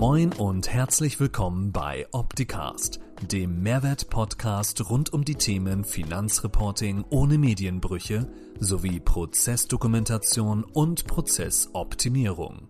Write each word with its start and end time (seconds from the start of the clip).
Moin 0.00 0.32
und 0.32 0.72
herzlich 0.72 1.18
willkommen 1.18 1.72
bei 1.72 2.06
Opticast, 2.12 3.00
dem 3.20 3.64
Mehrwert-Podcast 3.64 4.88
rund 4.88 5.12
um 5.12 5.24
die 5.24 5.34
Themen 5.34 5.82
Finanzreporting 5.82 7.04
ohne 7.10 7.36
Medienbrüche 7.36 8.28
sowie 8.60 9.00
Prozessdokumentation 9.00 10.62
und 10.62 11.08
Prozessoptimierung. 11.08 12.68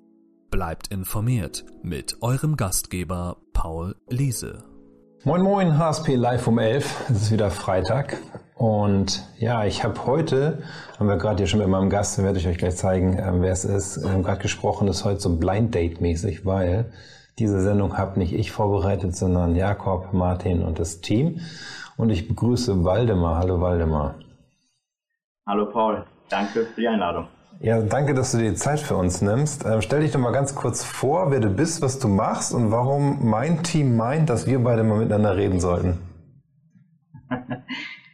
Bleibt 0.51 0.89
informiert 0.89 1.67
mit 1.83 2.17
eurem 2.23 2.57
Gastgeber 2.57 3.37
Paul 3.53 3.95
Liese. 4.09 4.65
Moin 5.25 5.43
Moin, 5.43 5.77
HSP 5.77 6.15
Live 6.15 6.47
um 6.47 6.59
11. 6.59 7.11
Es 7.11 7.23
ist 7.25 7.31
wieder 7.31 7.51
Freitag. 7.51 8.17
Und 8.59 9.23
ja, 9.39 9.65
ich 9.67 9.85
habe 9.85 10.05
heute, 10.05 10.65
haben 10.99 11.09
wir 11.09 11.17
gerade 11.17 11.37
hier 11.37 11.47
schon 11.47 11.61
mit 11.61 11.69
meinem 11.69 11.91
Gast, 11.91 12.21
werde 12.21 12.41
ich 12.41 12.49
euch 12.49 12.59
gleich 12.59 12.75
zeigen, 12.75 13.17
äh, 13.17 13.33
wer 13.35 13.53
es 13.53 13.65
ist, 13.65 13.99
äh, 13.99 14.21
gerade 14.21 14.43
gesprochen, 14.43 14.89
das 14.89 14.99
ist 14.99 15.05
heute 15.05 15.21
so 15.21 15.37
Blind 15.37 15.77
Date 15.77 16.01
mäßig, 16.01 16.45
weil 16.45 16.91
diese 17.39 17.63
Sendung 17.63 17.97
habe 17.97 18.19
nicht 18.19 18.33
ich 18.33 18.51
vorbereitet, 18.51 19.15
sondern 19.15 19.55
Jakob, 19.55 20.13
Martin 20.13 20.65
und 20.65 20.81
das 20.81 21.01
Team. 21.01 21.39
Und 21.97 22.11
ich 22.11 22.27
begrüße 22.27 22.85
Waldemar. 22.85 23.39
Hallo 23.39 23.61
Waldemar. 23.61 24.17
Hallo 25.47 25.67
Paul, 25.71 26.05
danke 26.29 26.67
für 26.67 26.81
die 26.81 26.89
Einladung. 26.89 27.29
Ja, 27.61 27.81
danke, 27.81 28.13
dass 28.13 28.33
du 28.33 28.39
dir 28.39 28.51
die 28.51 28.57
Zeit 28.57 28.81
für 28.81 28.97
uns 28.97 29.23
nimmst. 29.23 29.67
Ähm, 29.67 29.83
stell 29.83 30.01
dich 30.01 30.11
doch 30.11 30.19
mal 30.19 30.33
ganz 30.33 30.57
kurz 30.57 30.83
vor, 30.83 31.31
wer 31.31 31.39
du 31.39 31.51
bist, 31.51 31.81
was 31.81 32.01
du 32.01 32.09
machst 32.09 32.53
und 32.53 32.73
warum 32.73 33.31
mein 33.31 33.63
Team 33.63 33.97
meint, 33.97 34.29
dass 34.29 34.49
wir 34.49 34.59
beide 34.59 34.83
mal 34.83 34.99
miteinander 34.99 35.37
reden 35.37 35.61
sollten. 35.61 35.99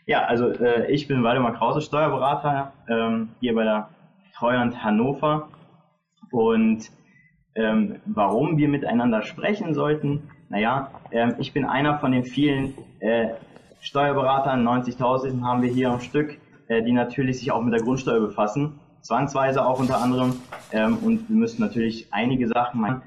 ja, 0.06 0.24
also 0.24 0.50
äh, 0.50 0.90
ich 0.90 1.08
bin 1.08 1.22
Waldemar 1.22 1.54
Krause, 1.54 1.80
Steuerberater 1.80 2.72
ähm, 2.88 3.30
hier 3.40 3.54
bei 3.54 3.64
der 3.64 3.88
Treuhand 4.34 4.82
Hannover. 4.82 5.48
Und 6.30 6.90
ähm, 7.54 8.00
warum 8.04 8.56
wir 8.56 8.68
miteinander 8.68 9.22
sprechen 9.22 9.74
sollten, 9.74 10.30
naja, 10.48 10.90
ähm, 11.12 11.36
ich 11.38 11.52
bin 11.52 11.64
einer 11.64 11.98
von 11.98 12.12
den 12.12 12.24
vielen 12.24 12.74
äh, 13.00 13.28
Steuerberatern, 13.80 14.66
90.000 14.66 15.42
haben 15.42 15.62
wir 15.62 15.70
hier 15.70 15.90
am 15.90 16.00
Stück, 16.00 16.38
äh, 16.68 16.82
die 16.82 16.92
natürlich 16.92 17.38
sich 17.38 17.52
auch 17.52 17.62
mit 17.62 17.72
der 17.72 17.82
Grundsteuer 17.82 18.20
befassen 18.20 18.80
zwangsweise 19.04 19.64
auch 19.64 19.78
unter 19.78 19.98
anderem. 20.02 20.40
Ähm, 20.72 20.98
und 20.98 21.28
wir 21.28 21.36
müssen 21.36 21.60
natürlich 21.60 22.08
einige 22.10 22.48
Sachen 22.48 22.80
machen, 22.80 23.02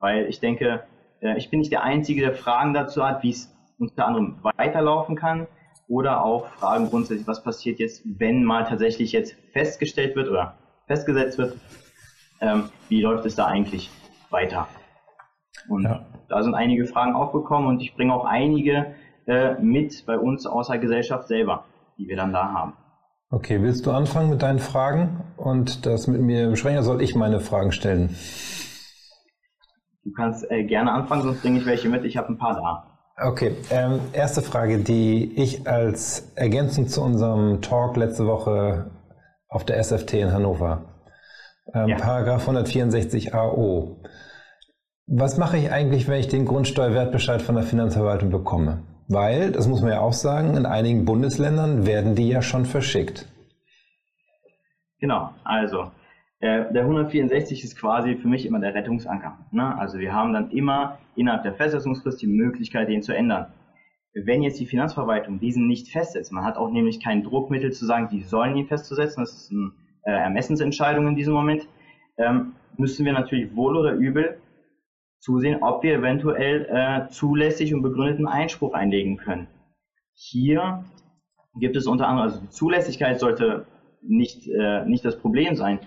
weil 0.00 0.26
ich 0.26 0.40
denke, 0.40 0.82
äh, 1.20 1.36
ich 1.36 1.50
bin 1.50 1.60
nicht 1.60 1.70
der 1.70 1.84
Einzige, 1.84 2.22
der 2.22 2.34
Fragen 2.34 2.74
dazu 2.74 3.06
hat, 3.06 3.22
wie 3.22 3.30
es 3.30 3.54
unter 3.78 4.06
anderem 4.06 4.38
weiterlaufen 4.42 5.14
kann 5.14 5.46
oder 5.92 6.24
auch 6.24 6.46
Fragen 6.46 6.88
grundsätzlich, 6.88 7.28
was 7.28 7.42
passiert 7.42 7.78
jetzt, 7.78 8.02
wenn 8.18 8.44
mal 8.44 8.64
tatsächlich 8.64 9.12
jetzt 9.12 9.36
festgestellt 9.52 10.16
wird 10.16 10.30
oder 10.30 10.54
festgesetzt 10.86 11.36
wird, 11.36 11.58
ähm, 12.40 12.70
wie 12.88 13.02
läuft 13.02 13.26
es 13.26 13.34
da 13.34 13.44
eigentlich 13.44 13.90
weiter. 14.30 14.68
Und 15.68 15.82
ja. 15.82 16.06
da 16.30 16.42
sind 16.42 16.54
einige 16.54 16.86
Fragen 16.86 17.14
aufgekommen 17.14 17.68
und 17.68 17.82
ich 17.82 17.94
bringe 17.94 18.14
auch 18.14 18.24
einige 18.24 18.94
äh, 19.26 19.52
mit 19.60 20.06
bei 20.06 20.18
uns 20.18 20.46
außer 20.46 20.78
Gesellschaft 20.78 21.28
selber, 21.28 21.64
die 21.98 22.08
wir 22.08 22.16
dann 22.16 22.32
da 22.32 22.50
haben. 22.50 22.72
Okay, 23.30 23.60
willst 23.60 23.84
du 23.84 23.90
anfangen 23.90 24.30
mit 24.30 24.40
deinen 24.40 24.60
Fragen 24.60 25.24
und 25.36 25.84
das 25.84 26.06
mit 26.06 26.22
mir 26.22 26.48
besprechen 26.48 26.78
oder 26.78 26.86
soll 26.86 27.02
ich 27.02 27.14
meine 27.14 27.38
Fragen 27.38 27.70
stellen? 27.70 28.16
Du 30.04 30.12
kannst 30.12 30.50
äh, 30.50 30.64
gerne 30.64 30.90
anfangen, 30.90 31.22
sonst 31.22 31.42
bringe 31.42 31.58
ich 31.58 31.66
welche 31.66 31.90
mit. 31.90 32.06
Ich 32.06 32.16
habe 32.16 32.28
ein 32.28 32.38
paar 32.38 32.54
da. 32.54 32.91
Okay, 33.24 33.54
ähm, 33.70 34.00
erste 34.12 34.42
Frage, 34.42 34.78
die 34.78 35.32
ich 35.36 35.68
als 35.68 36.32
Ergänzung 36.34 36.88
zu 36.88 37.02
unserem 37.02 37.62
Talk 37.62 37.96
letzte 37.96 38.26
Woche 38.26 38.90
auf 39.48 39.64
der 39.64 39.78
SFT 39.82 40.14
in 40.14 40.32
Hannover, 40.32 40.82
ähm, 41.72 41.88
ja. 41.88 41.96
Paragraph 41.96 42.42
164 42.42 43.34
AO. 43.34 44.00
Was 45.06 45.36
mache 45.38 45.56
ich 45.56 45.70
eigentlich, 45.70 46.08
wenn 46.08 46.18
ich 46.18 46.28
den 46.28 46.46
Grundsteuerwertbescheid 46.46 47.42
von 47.42 47.54
der 47.54 47.64
Finanzverwaltung 47.64 48.30
bekomme? 48.30 48.82
Weil, 49.08 49.52
das 49.52 49.68
muss 49.68 49.82
man 49.82 49.92
ja 49.92 50.00
auch 50.00 50.14
sagen, 50.14 50.56
in 50.56 50.66
einigen 50.66 51.04
Bundesländern 51.04 51.86
werden 51.86 52.14
die 52.14 52.28
ja 52.28 52.42
schon 52.42 52.64
verschickt. 52.64 53.28
Genau, 54.98 55.30
also 55.44 55.90
äh, 56.42 56.72
der 56.72 56.82
164 56.82 57.62
ist 57.62 57.78
quasi 57.78 58.16
für 58.16 58.26
mich 58.26 58.44
immer 58.46 58.58
der 58.58 58.74
Rettungsanker. 58.74 59.38
Ne? 59.52 59.78
Also 59.78 60.00
wir 60.00 60.12
haben 60.12 60.32
dann 60.32 60.50
immer 60.50 60.98
innerhalb 61.14 61.44
der 61.44 61.54
Festsetzungsfrist 61.54 62.20
die 62.20 62.26
Möglichkeit, 62.26 62.88
den 62.88 63.00
zu 63.00 63.14
ändern. 63.14 63.52
Wenn 64.12 64.42
jetzt 64.42 64.58
die 64.58 64.66
Finanzverwaltung 64.66 65.38
diesen 65.38 65.68
nicht 65.68 65.92
festsetzt, 65.92 66.32
man 66.32 66.44
hat 66.44 66.56
auch 66.56 66.70
nämlich 66.70 67.00
kein 67.00 67.22
Druckmittel 67.22 67.70
zu 67.70 67.86
sagen, 67.86 68.08
die 68.10 68.22
sollen 68.22 68.56
ihn 68.56 68.66
festzusetzen, 68.66 69.22
das 69.22 69.32
ist 69.32 69.52
eine 69.52 69.70
äh, 70.04 70.20
Ermessensentscheidung 70.20 71.06
in 71.06 71.14
diesem 71.14 71.32
Moment, 71.32 71.68
ähm, 72.18 72.54
müssen 72.76 73.06
wir 73.06 73.12
natürlich 73.12 73.54
wohl 73.54 73.76
oder 73.76 73.92
übel 73.92 74.38
zusehen, 75.20 75.62
ob 75.62 75.84
wir 75.84 75.94
eventuell 75.94 76.66
äh, 76.68 77.08
zulässig 77.08 77.72
und 77.72 77.82
begründeten 77.82 78.26
Einspruch 78.26 78.74
einlegen 78.74 79.16
können. 79.16 79.46
Hier 80.14 80.84
gibt 81.54 81.76
es 81.76 81.86
unter 81.86 82.08
anderem, 82.08 82.30
also 82.30 82.40
die 82.40 82.50
Zulässigkeit 82.50 83.20
sollte 83.20 83.64
nicht, 84.02 84.48
äh, 84.48 84.84
nicht 84.86 85.04
das 85.04 85.16
Problem 85.16 85.54
sein. 85.54 85.78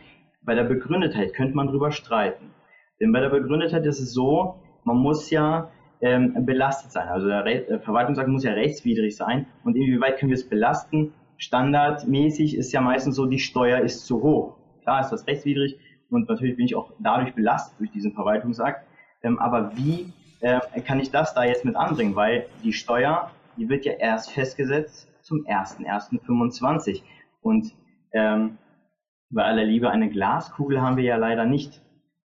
Bei 0.46 0.56
der 0.56 0.64
Begründetheit 0.64 1.34
könnte 1.34 1.56
man 1.56 1.68
drüber 1.68 1.92
streiten. 1.92 2.52
Denn 3.00 3.12
bei 3.12 3.20
der 3.20 3.30
Begründetheit 3.30 3.86
ist 3.86 4.00
es 4.00 4.14
so, 4.14 4.56
man 4.84 4.98
muss 4.98 5.30
ja 5.30 5.72
ähm, 6.02 6.46
belastet 6.46 6.92
sein. 6.92 7.08
Also 7.08 7.28
der, 7.28 7.44
Re 7.46 7.80
Verwaltungsakt 7.84 8.28
muss 8.28 8.44
ja 8.44 8.54
rechtswidrig 8.54 9.16
sein. 9.16 9.48
Und 9.64 9.76
inwieweit 9.76 10.18
können 10.18 10.30
wir 10.30 10.36
es 10.36 10.48
belasten? 10.48 11.14
Standardmäßig 11.38 12.56
ist 12.56 12.72
ja 12.72 12.82
meistens 12.82 13.16
so, 13.16 13.26
die 13.26 13.40
Steuer 13.40 13.80
ist 13.80 14.06
zu 14.06 14.22
hoch. 14.22 14.58
Klar 14.84 15.02
ist 15.02 15.10
das 15.10 15.28
rechtswidrig 15.28 15.78
und 16.10 16.30
natürlich 16.30 16.56
bin 16.56 16.66
ich 16.66 16.76
auch 16.76 16.92
dadurch 17.00 17.34
belastet 17.34 17.80
durch 17.80 17.92
diesen 17.92 18.14
Verwaltungsakt. 18.14 18.86
Ähm, 19.24 19.40
aber 19.40 19.76
wie 19.76 20.14
äh, 20.42 20.60
kann 20.82 21.00
ich 21.00 21.12
das 21.12 21.34
da 21.34 21.44
jetzt 21.44 21.66
mit 21.66 21.76
anbringen? 21.76 22.16
Weil 22.16 22.46
die 22.64 22.72
Steuer, 22.72 23.32
die 23.58 23.68
wird 23.68 23.86
ja 23.86 23.94
erst 23.94 24.32
festgesetzt 24.32 25.10
zum 25.22 25.46
1.1.25. 25.48 27.02
Und 27.42 27.74
ähm, 28.14 28.58
bei 29.30 29.44
aller 29.44 29.64
Liebe, 29.64 29.90
eine 29.90 30.10
Glaskugel 30.10 30.82
haben 30.82 30.98
wir 30.98 31.04
ja 31.04 31.18
leider 31.18 31.46
nicht. 31.46 31.82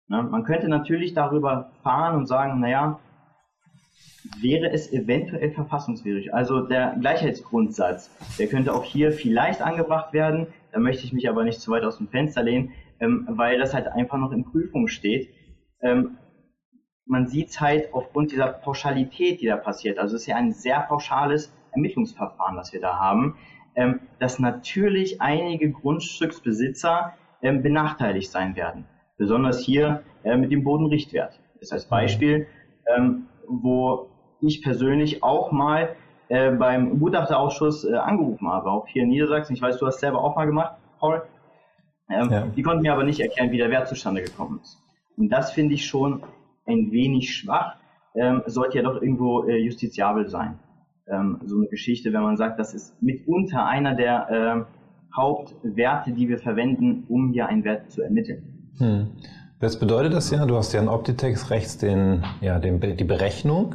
Ne? 0.09 0.22
Man 0.22 0.44
könnte 0.44 0.69
natürlich 0.69 1.15
darüber 1.15 1.71
fahren 1.82 2.16
und 2.16 2.26
sagen, 2.26 2.60
naja, 2.60 2.99
wäre 4.41 4.71
es 4.71 4.93
eventuell 4.93 5.50
verfassungswidrig. 5.50 6.34
Also 6.34 6.60
der 6.60 6.97
Gleichheitsgrundsatz, 7.00 8.10
der 8.38 8.49
könnte 8.49 8.75
auch 8.75 8.84
hier 8.84 9.12
vielleicht 9.12 9.62
angebracht 9.62 10.12
werden. 10.12 10.49
Da 10.72 10.81
möchte 10.81 11.04
ich 11.04 11.12
mich 11.12 11.28
aber 11.28 11.44
nicht 11.44 11.60
zu 11.60 11.71
weit 11.71 11.84
aus 11.84 11.99
dem 11.99 12.09
Fenster 12.09 12.43
lehnen, 12.43 12.72
ähm, 13.00 13.26
weil 13.31 13.59
das 13.59 13.75
halt 13.75 13.88
einfach 13.88 14.19
noch 14.19 14.32
in 14.32 14.44
Prüfung 14.44 14.88
steht. 14.88 15.31
Ähm, 15.81 16.19
man 17.06 17.26
sieht 17.26 17.49
es 17.49 17.60
halt 17.60 17.94
aufgrund 17.94 18.32
dieser 18.32 18.49
Pauschalität, 18.49 19.41
die 19.41 19.47
da 19.47 19.56
passiert. 19.56 19.99
Also 19.99 20.16
es 20.16 20.22
ist 20.22 20.26
ja 20.26 20.37
ein 20.37 20.53
sehr 20.53 20.81
pauschales 20.81 21.53
Ermittlungsverfahren, 21.72 22.56
das 22.56 22.72
wir 22.72 22.81
da 22.81 22.99
haben, 22.99 23.37
ähm, 23.78 24.00
dass 24.19 24.41
natürlich 24.41 25.21
einige 25.22 25.71
Grundstücksbesitzer 25.71 27.15
ähm, 27.43 27.62
benachteiligt 27.62 28.28
sein 28.28 28.56
werden. 28.56 28.87
Besonders 29.16 29.61
hier 29.61 30.03
äh, 30.25 30.37
mit 30.37 30.50
dem 30.50 30.65
Bodenrichtwert. 30.65 31.39
Das 31.55 31.62
ist 31.69 31.72
als 31.72 31.84
Beispiel, 31.87 32.49
ähm, 32.97 33.28
wo 33.47 34.09
ich 34.41 34.62
persönlich 34.62 35.22
auch 35.22 35.53
mal 35.53 35.94
äh, 36.27 36.50
beim 36.50 36.99
Gutachterausschuss 36.99 37.84
äh, 37.84 37.94
angerufen 37.94 38.49
habe, 38.49 38.69
auch 38.69 38.88
hier 38.88 39.05
in 39.05 39.11
Niedersachsen. 39.11 39.55
Ich 39.55 39.62
weiß, 39.62 39.78
du 39.78 39.87
hast 39.87 40.00
selber 40.00 40.25
auch 40.25 40.34
mal 40.34 40.47
gemacht, 40.47 40.75
Paul. 40.99 41.22
Ähm, 42.11 42.31
ja. 42.31 42.47
Die 42.47 42.62
konnten 42.62 42.83
mir 42.83 42.93
aber 42.93 43.05
nicht 43.05 43.21
erklären, 43.21 43.53
wie 43.53 43.59
der 43.59 43.71
Wert 43.71 43.87
zustande 43.87 44.22
gekommen 44.22 44.59
ist. 44.61 44.83
Und 45.17 45.28
das 45.28 45.53
finde 45.53 45.75
ich 45.75 45.87
schon 45.87 46.25
ein 46.67 46.91
wenig 46.91 47.33
schwach, 47.33 47.77
ähm, 48.17 48.43
sollte 48.47 48.78
ja 48.78 48.83
doch 48.83 49.00
irgendwo 49.00 49.44
äh, 49.44 49.56
justiziabel 49.59 50.28
sein. 50.28 50.59
Ähm, 51.10 51.41
so 51.46 51.56
eine 51.56 51.66
Geschichte, 51.66 52.12
wenn 52.12 52.22
man 52.22 52.36
sagt, 52.36 52.58
das 52.58 52.74
ist 52.74 53.00
mitunter 53.02 53.64
einer 53.66 53.94
der 53.94 54.66
äh, 54.69 55.16
Hauptwerte, 55.16 56.12
die 56.12 56.28
wir 56.28 56.38
verwenden, 56.38 57.04
um 57.08 57.32
hier 57.32 57.46
einen 57.46 57.64
Wert 57.64 57.91
zu 57.91 58.02
ermitteln. 58.02 58.70
Hm. 58.78 59.08
Was 59.60 59.78
bedeutet 59.78 60.12
das 60.12 60.30
ja? 60.30 60.46
Du 60.46 60.56
hast 60.56 60.72
ja 60.72 60.80
in 60.80 60.88
Optitex 60.88 61.50
rechts 61.50 61.78
den, 61.78 62.25
ja, 62.40 62.60
den, 62.60 62.81
die 62.81 63.05
Berechnung 63.05 63.75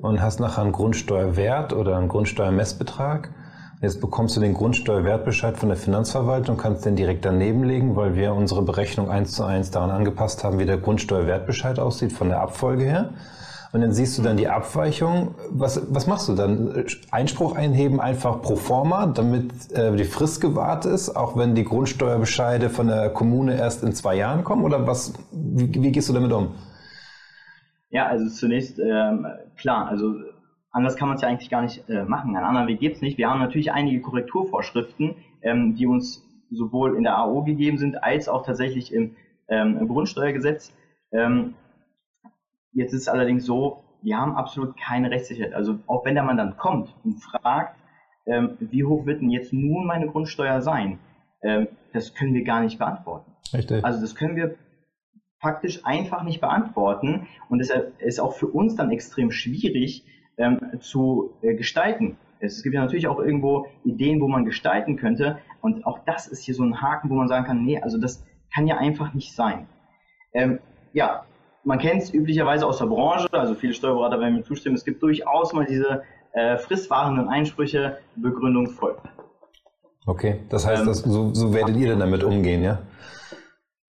und 0.00 0.20
hast 0.20 0.40
nachher 0.40 0.62
einen 0.62 0.72
Grundsteuerwert 0.72 1.72
oder 1.72 1.96
einen 1.96 2.08
Grundsteuermessbetrag. 2.08 3.30
Jetzt 3.80 4.00
bekommst 4.00 4.36
du 4.36 4.40
den 4.40 4.54
Grundsteuerwertbescheid 4.54 5.56
von 5.56 5.68
der 5.68 5.78
Finanzverwaltung, 5.78 6.56
kannst 6.56 6.84
den 6.84 6.96
direkt 6.96 7.24
daneben 7.24 7.62
legen, 7.62 7.94
weil 7.94 8.16
wir 8.16 8.34
unsere 8.34 8.62
Berechnung 8.62 9.08
eins 9.08 9.32
zu 9.32 9.44
eins 9.44 9.70
daran 9.70 9.90
angepasst 9.90 10.42
haben, 10.42 10.58
wie 10.58 10.66
der 10.66 10.78
Grundsteuerwertbescheid 10.78 11.78
aussieht 11.78 12.12
von 12.12 12.28
der 12.28 12.40
Abfolge 12.40 12.82
her. 12.82 13.10
Und 13.72 13.82
dann 13.82 13.92
siehst 13.92 14.16
du 14.16 14.22
dann 14.22 14.36
die 14.36 14.48
Abweichung. 14.48 15.34
Was, 15.50 15.92
was 15.92 16.06
machst 16.06 16.28
du 16.28 16.34
dann? 16.34 16.86
Einspruch 17.10 17.54
einheben 17.54 18.00
einfach 18.00 18.40
pro 18.40 18.56
forma, 18.56 19.06
damit 19.06 19.72
äh, 19.72 19.94
die 19.94 20.04
Frist 20.04 20.40
gewahrt 20.40 20.86
ist, 20.86 21.10
auch 21.10 21.36
wenn 21.36 21.54
die 21.54 21.64
Grundsteuerbescheide 21.64 22.70
von 22.70 22.86
der 22.86 23.10
Kommune 23.10 23.56
erst 23.56 23.82
in 23.82 23.92
zwei 23.92 24.16
Jahren 24.16 24.42
kommen? 24.42 24.64
Oder 24.64 24.86
was, 24.86 25.12
wie, 25.32 25.70
wie 25.82 25.92
gehst 25.92 26.08
du 26.08 26.12
damit 26.14 26.32
um? 26.32 26.54
Ja, 27.90 28.06
also 28.06 28.28
zunächst, 28.28 28.78
ähm, 28.78 29.26
klar, 29.56 29.88
also 29.88 30.14
Anders 30.70 30.96
kann 30.96 31.08
man 31.08 31.16
es 31.16 31.22
ja 31.22 31.28
eigentlich 31.28 31.50
gar 31.50 31.62
nicht 31.62 31.88
äh, 31.88 32.04
machen. 32.04 32.36
Einen 32.36 32.44
anderen 32.44 32.68
Weg 32.68 32.78
gibt 32.78 32.96
es 32.96 33.02
nicht. 33.02 33.18
Wir 33.18 33.30
haben 33.30 33.40
natürlich 33.40 33.72
einige 33.72 34.00
Korrekturvorschriften, 34.00 35.16
ähm, 35.42 35.74
die 35.74 35.86
uns 35.86 36.24
sowohl 36.50 36.96
in 36.96 37.02
der 37.02 37.18
AO 37.18 37.42
gegeben 37.42 37.78
sind, 37.78 38.02
als 38.02 38.28
auch 38.28 38.44
tatsächlich 38.44 38.92
im, 38.92 39.16
ähm, 39.48 39.78
im 39.78 39.88
Grundsteuergesetz. 39.88 40.72
Ähm, 41.10 41.54
jetzt 42.72 42.92
ist 42.92 43.02
es 43.02 43.08
allerdings 43.08 43.44
so, 43.44 43.84
wir 44.02 44.16
haben 44.16 44.36
absolut 44.36 44.76
keine 44.78 45.10
Rechtssicherheit. 45.10 45.54
Also 45.54 45.78
auch 45.86 46.04
wenn 46.04 46.14
der 46.14 46.24
Mann 46.24 46.36
dann 46.36 46.56
kommt 46.56 46.94
und 47.04 47.20
fragt, 47.20 47.76
ähm, 48.26 48.56
wie 48.60 48.84
hoch 48.84 49.06
wird 49.06 49.20
denn 49.20 49.30
jetzt 49.30 49.52
nun 49.52 49.86
meine 49.86 50.06
Grundsteuer 50.06 50.60
sein, 50.60 50.98
ähm, 51.42 51.68
das 51.92 52.14
können 52.14 52.34
wir 52.34 52.44
gar 52.44 52.60
nicht 52.60 52.78
beantworten. 52.78 53.32
Richtig. 53.52 53.84
Also 53.84 54.00
das 54.00 54.14
können 54.14 54.36
wir 54.36 54.56
faktisch 55.40 55.84
einfach 55.84 56.24
nicht 56.24 56.40
beantworten 56.40 57.28
und 57.48 57.58
deshalb 57.58 58.00
ist 58.00 58.20
auch 58.20 58.34
für 58.34 58.48
uns 58.48 58.74
dann 58.74 58.90
extrem 58.90 59.30
schwierig 59.30 60.04
ähm, 60.36 60.58
zu 60.80 61.36
äh, 61.42 61.54
gestalten. 61.54 62.16
Es 62.40 62.62
gibt 62.62 62.74
ja 62.74 62.82
natürlich 62.82 63.08
auch 63.08 63.18
irgendwo 63.18 63.66
Ideen, 63.84 64.20
wo 64.20 64.28
man 64.28 64.44
gestalten 64.44 64.96
könnte 64.96 65.38
und 65.60 65.86
auch 65.86 66.00
das 66.04 66.26
ist 66.26 66.42
hier 66.42 66.54
so 66.54 66.64
ein 66.64 66.80
Haken, 66.80 67.08
wo 67.10 67.14
man 67.14 67.28
sagen 67.28 67.46
kann, 67.46 67.64
nee, 67.64 67.80
also 67.80 67.98
das 67.98 68.24
kann 68.52 68.66
ja 68.66 68.78
einfach 68.78 69.14
nicht 69.14 69.34
sein. 69.34 69.68
Ähm, 70.32 70.58
ja, 70.92 71.24
man 71.68 71.78
kennt 71.78 72.02
es 72.02 72.14
üblicherweise 72.14 72.66
aus 72.66 72.78
der 72.78 72.86
Branche, 72.86 73.28
also 73.30 73.54
viele 73.54 73.74
Steuerberater 73.74 74.18
werden 74.18 74.36
mir 74.36 74.42
zustimmen, 74.42 74.74
es 74.74 74.86
gibt 74.86 75.02
durchaus 75.02 75.52
mal 75.52 75.66
diese 75.66 76.02
äh, 76.32 76.56
fristwahrenden 76.56 77.28
Einsprüche, 77.28 77.98
Begründung 78.16 78.68
folgt. 78.68 79.06
Okay, 80.06 80.40
das 80.48 80.66
heißt, 80.66 80.80
ähm, 80.80 80.88
das, 80.88 81.00
so, 81.00 81.34
so 81.34 81.52
werdet 81.52 81.76
ihr 81.76 81.88
denn 81.88 82.00
damit 82.00 82.24
umgehen, 82.24 82.62
ja? 82.62 82.78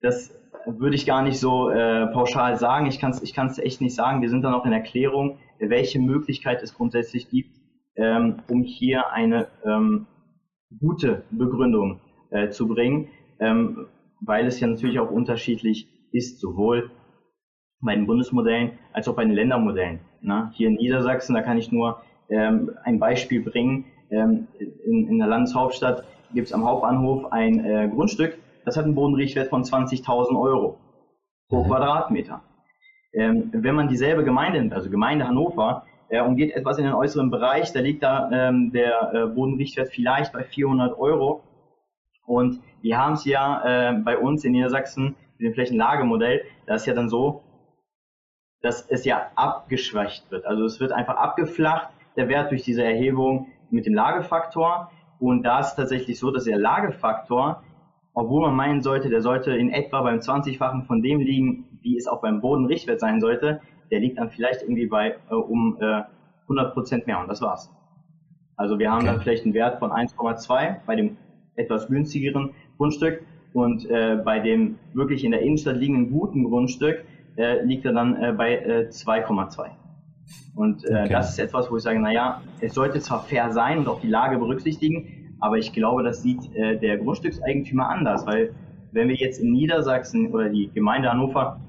Das 0.01 0.29
würde 0.65 0.97
ich 0.97 1.05
gar 1.05 1.21
nicht 1.21 1.39
so 1.39 1.69
äh, 1.69 2.07
pauschal 2.07 2.57
sagen. 2.57 2.85
Ich 2.87 2.99
kann 2.99 3.11
es 3.11 3.23
ich 3.23 3.33
kann's 3.33 3.57
echt 3.59 3.79
nicht 3.79 3.95
sagen. 3.95 4.21
Wir 4.21 4.29
sind 4.29 4.41
dann 4.41 4.53
auch 4.53 4.65
in 4.65 4.73
Erklärung, 4.73 5.37
welche 5.59 5.99
Möglichkeit 5.99 6.61
es 6.61 6.73
grundsätzlich 6.73 7.29
gibt, 7.29 7.55
ähm, 7.95 8.41
um 8.49 8.63
hier 8.63 9.13
eine 9.13 9.47
ähm, 9.65 10.05
gute 10.81 11.23
Begründung 11.31 12.01
äh, 12.29 12.49
zu 12.49 12.67
bringen, 12.67 13.07
ähm, 13.39 13.87
weil 14.19 14.47
es 14.47 14.59
ja 14.59 14.67
natürlich 14.67 14.99
auch 14.99 15.09
unterschiedlich 15.09 15.87
ist, 16.11 16.41
sowohl 16.41 16.91
bei 17.81 17.95
den 17.95 18.07
Bundesmodellen 18.07 18.71
als 18.93 19.07
auch 19.07 19.15
bei 19.15 19.23
den 19.23 19.33
Ländermodellen. 19.33 19.99
Na, 20.21 20.51
hier 20.53 20.67
in 20.67 20.75
Niedersachsen, 20.75 21.33
da 21.33 21.41
kann 21.41 21.57
ich 21.57 21.71
nur 21.71 22.01
ähm, 22.29 22.71
ein 22.83 22.99
Beispiel 22.99 23.41
bringen. 23.41 23.85
Ähm, 24.11 24.47
in, 24.85 25.07
in 25.07 25.19
der 25.19 25.27
Landeshauptstadt 25.27 26.03
gibt 26.33 26.47
es 26.47 26.53
am 26.53 26.65
Hauptbahnhof 26.65 27.31
ein 27.31 27.63
äh, 27.63 27.89
Grundstück, 27.89 28.37
das 28.65 28.77
hat 28.77 28.85
einen 28.85 28.95
Bodenrichtwert 28.95 29.49
von 29.49 29.63
20.000 29.63 30.39
Euro 30.39 30.77
pro 31.47 31.63
mhm. 31.63 31.67
Quadratmeter. 31.67 32.41
Ähm, 33.13 33.49
wenn 33.53 33.75
man 33.75 33.87
dieselbe 33.87 34.23
Gemeinde, 34.23 34.75
also 34.75 34.89
Gemeinde 34.89 35.27
Hannover, 35.27 35.85
äh, 36.09 36.21
und 36.21 36.35
geht 36.35 36.55
etwas 36.55 36.77
in 36.77 36.85
den 36.85 36.93
äußeren 36.93 37.31
Bereich, 37.31 37.71
da 37.73 37.79
liegt 37.79 38.03
da 38.03 38.29
ähm, 38.31 38.71
der 38.71 39.11
äh, 39.13 39.25
Bodenrichtwert 39.27 39.89
vielleicht 39.89 40.33
bei 40.33 40.43
400 40.43 40.97
Euro. 40.99 41.43
Und 42.25 42.61
wir 42.81 42.97
haben 42.97 43.13
es 43.13 43.25
ja 43.25 43.63
äh, 43.89 43.93
bei 43.93 44.17
uns 44.17 44.43
in 44.43 44.51
Niedersachsen 44.51 45.15
mit 45.37 45.47
dem 45.47 45.53
Flächenlagemodell, 45.53 46.43
da 46.67 46.75
ist 46.75 46.85
ja 46.85 46.93
dann 46.93 47.09
so, 47.09 47.41
dass 48.61 48.88
es 48.89 49.06
ja 49.06 49.31
abgeschwächt 49.35 50.29
wird. 50.31 50.45
Also 50.45 50.65
es 50.65 50.79
wird 50.79 50.91
einfach 50.91 51.15
abgeflacht, 51.15 51.89
der 52.15 52.27
Wert 52.27 52.51
durch 52.51 52.63
diese 52.63 52.83
Erhebung 52.83 53.47
mit 53.69 53.85
dem 53.85 53.94
Lagefaktor. 53.94 54.91
Und 55.19 55.44
da 55.44 55.59
ist 55.59 55.75
tatsächlich 55.75 56.19
so, 56.19 56.31
dass 56.31 56.45
der 56.45 56.57
Lagefaktor, 56.57 57.63
obwohl 58.13 58.41
man 58.41 58.56
meinen 58.56 58.81
sollte, 58.81 59.09
der 59.09 59.21
sollte 59.21 59.56
in 59.56 59.69
etwa 59.69 60.01
beim 60.01 60.19
20-fachen 60.19 60.83
von 60.83 61.01
dem 61.01 61.19
liegen, 61.19 61.79
wie 61.81 61.97
es 61.97 62.07
auch 62.07 62.21
beim 62.21 62.41
Bodenrichtwert 62.41 63.00
sein 63.00 63.21
sollte, 63.21 63.61
der 63.91 64.00
liegt 64.00 64.17
dann 64.17 64.29
vielleicht 64.29 64.62
irgendwie 64.62 64.88
bei 64.88 65.15
äh, 65.29 65.33
um 65.33 65.77
äh, 65.79 66.03
100 66.44 66.73
Prozent 66.73 67.07
mehr 67.07 67.19
und 67.19 67.27
das 67.27 67.41
war's. 67.41 67.71
Also 68.55 68.77
wir 68.77 68.91
haben 68.91 69.03
okay. 69.03 69.07
dann 69.07 69.21
vielleicht 69.21 69.45
einen 69.45 69.53
Wert 69.53 69.79
von 69.79 69.91
1,2 69.91 70.77
bei 70.85 70.95
dem 70.95 71.17
etwas 71.55 71.88
günstigeren 71.88 72.51
Grundstück 72.77 73.23
und 73.53 73.89
äh, 73.89 74.17
bei 74.23 74.39
dem 74.39 74.77
wirklich 74.94 75.23
in 75.23 75.31
der 75.31 75.41
Innenstadt 75.41 75.77
liegenden 75.77 76.12
guten 76.12 76.44
Grundstück 76.44 77.05
äh, 77.39 77.63
liegt 77.63 77.86
er 77.86 77.94
dann 77.94 78.21
äh, 78.21 78.33
bei 78.33 78.57
äh, 78.57 78.89
2,2. 78.89 79.69
Und 80.56 80.83
äh, 80.83 81.03
okay. 81.03 81.09
das 81.09 81.31
ist 81.31 81.39
etwas, 81.39 81.71
wo 81.71 81.77
ich 81.77 81.83
sage, 81.83 82.00
naja, 82.00 82.41
es 82.59 82.74
sollte 82.74 83.00
zwar 83.00 83.24
fair 83.24 83.51
sein 83.51 83.80
und 83.80 83.88
auch 83.88 84.01
die 84.01 84.09
Lage 84.09 84.38
berücksichtigen, 84.38 85.36
aber 85.39 85.57
ich 85.57 85.71
glaube, 85.71 86.03
das 86.03 86.21
sieht 86.21 86.53
äh, 86.53 86.77
der 86.77 86.97
Grundstückseigentümer 86.97 87.89
anders, 87.89 88.27
weil 88.27 88.53
wenn 88.91 89.07
wir 89.07 89.15
jetzt 89.15 89.39
in 89.39 89.53
Niedersachsen 89.53 90.33
oder 90.33 90.50
die 90.50 90.69
Gemeinde 90.74 91.09
Hannover 91.09 91.62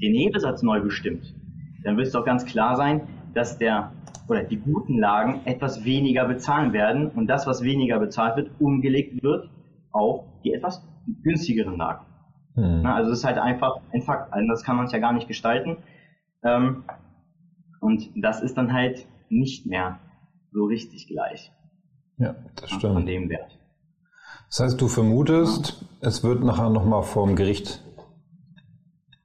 den 0.00 0.14
Hebesatz 0.14 0.62
neu 0.62 0.80
bestimmt, 0.80 1.34
dann 1.82 1.96
wird 1.96 2.06
es 2.06 2.12
doch 2.12 2.24
ganz 2.24 2.44
klar 2.44 2.76
sein, 2.76 3.00
dass 3.34 3.58
der 3.58 3.92
oder 4.28 4.44
die 4.44 4.56
guten 4.56 4.98
Lagen 4.98 5.40
etwas 5.44 5.84
weniger 5.84 6.26
bezahlen 6.26 6.72
werden 6.72 7.08
und 7.08 7.26
das, 7.26 7.46
was 7.48 7.62
weniger 7.64 7.98
bezahlt 7.98 8.36
wird, 8.36 8.50
umgelegt 8.60 9.20
wird 9.22 9.50
auf 9.90 10.24
die 10.44 10.52
etwas 10.52 10.86
günstigeren 11.24 11.76
Lagen. 11.76 12.06
Hm. 12.54 12.82
Na, 12.82 12.94
also 12.94 13.10
das 13.10 13.20
ist 13.20 13.24
halt 13.24 13.38
einfach 13.38 13.80
ein 13.92 14.02
Fakt. 14.02 14.32
Also 14.32 14.48
das 14.48 14.64
kann 14.64 14.76
man 14.76 14.86
es 14.86 14.92
ja 14.92 14.98
gar 14.98 15.12
nicht 15.12 15.28
gestalten. 15.28 15.78
Ähm, 16.44 16.84
und 17.80 18.10
das 18.16 18.42
ist 18.42 18.56
dann 18.56 18.72
halt 18.72 19.06
nicht 19.28 19.66
mehr 19.66 19.98
so 20.52 20.64
richtig 20.64 21.08
gleich. 21.08 21.52
Ja, 22.18 22.36
das 22.56 22.70
stimmt. 22.70 22.94
Von 22.94 23.06
dem 23.06 23.28
Wert. 23.28 23.58
Das 24.48 24.60
heißt, 24.60 24.80
du 24.80 24.88
vermutest, 24.88 25.80
ja. 25.80 26.08
es 26.08 26.22
wird 26.22 26.44
nachher 26.44 26.68
nochmal 26.68 27.02
vorm 27.02 27.36
Gericht 27.36 27.82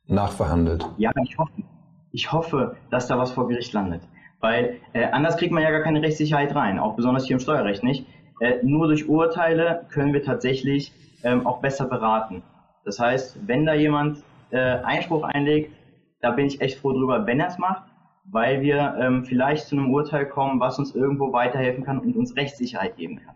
nachverhandelt. 0.08 0.88
Ja, 0.98 1.12
ich 1.22 1.38
hoffe. 1.38 1.64
Ich 2.12 2.32
hoffe, 2.32 2.78
dass 2.90 3.08
da 3.08 3.18
was 3.18 3.32
vor 3.32 3.48
Gericht 3.48 3.74
landet. 3.74 4.02
Weil 4.40 4.78
äh, 4.94 5.06
anders 5.06 5.38
kriegt 5.38 5.52
man 5.52 5.64
ja 5.64 5.72
gar 5.72 5.82
keine 5.82 6.02
Rechtssicherheit 6.02 6.56
rein, 6.56 6.80
auch 6.80 6.96
besonders 6.96 7.26
hier 7.26 7.36
im 7.36 7.40
Steuerrecht 7.40 7.84
nicht. 7.84 8.08
Äh, 8.40 8.64
nur 8.64 8.88
durch 8.88 9.10
Urteile 9.10 9.86
können 9.90 10.14
wir 10.14 10.24
tatsächlich 10.24 10.94
ähm, 11.24 11.46
auch 11.46 11.60
besser 11.60 11.86
beraten. 11.86 12.44
Das 12.88 13.00
heißt, 13.00 13.46
wenn 13.46 13.66
da 13.66 13.74
jemand 13.74 14.24
äh, 14.50 14.58
Einspruch 14.58 15.24
einlegt, 15.24 15.74
da 16.22 16.32
bin 16.32 16.46
ich 16.46 16.62
echt 16.62 16.80
froh 16.80 16.94
drüber, 16.94 17.28
wenn 17.28 17.42
er 17.42 17.48
es 17.48 17.58
macht, 17.58 17.84
weil 18.24 18.62
wir 18.62 18.96
ähm, 18.98 19.26
vielleicht 19.26 19.68
zu 19.68 19.76
einem 19.76 19.94
Urteil 19.94 20.26
kommen, 20.26 20.62
was 20.62 20.80
uns 20.80 20.96
irgendwo 20.96 21.34
weiterhelfen 21.34 21.84
kann 21.84 22.00
und 22.00 22.16
uns 22.16 22.38
Rechtssicherheit 22.38 22.96
geben 22.96 23.20
kann. 23.26 23.36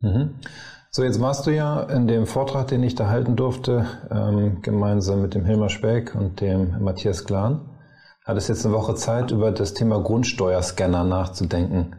Mhm. 0.00 0.34
So, 0.90 1.04
jetzt 1.04 1.20
warst 1.20 1.46
du 1.46 1.50
ja 1.50 1.82
in 1.82 2.08
dem 2.08 2.26
Vortrag, 2.26 2.68
den 2.68 2.82
ich 2.82 2.94
da 2.94 3.08
halten 3.08 3.36
durfte, 3.36 3.84
ähm, 4.10 4.62
gemeinsam 4.62 5.20
mit 5.20 5.34
dem 5.34 5.44
Hilmar 5.44 5.68
Speck 5.68 6.14
und 6.14 6.40
dem 6.40 6.82
Matthias 6.82 7.26
Glan. 7.26 7.60
Hattest 8.24 8.48
jetzt 8.48 8.64
eine 8.64 8.74
Woche 8.74 8.94
Zeit, 8.94 9.30
über 9.30 9.52
das 9.52 9.74
Thema 9.74 10.02
Grundsteuerscanner 10.02 11.04
nachzudenken. 11.04 11.96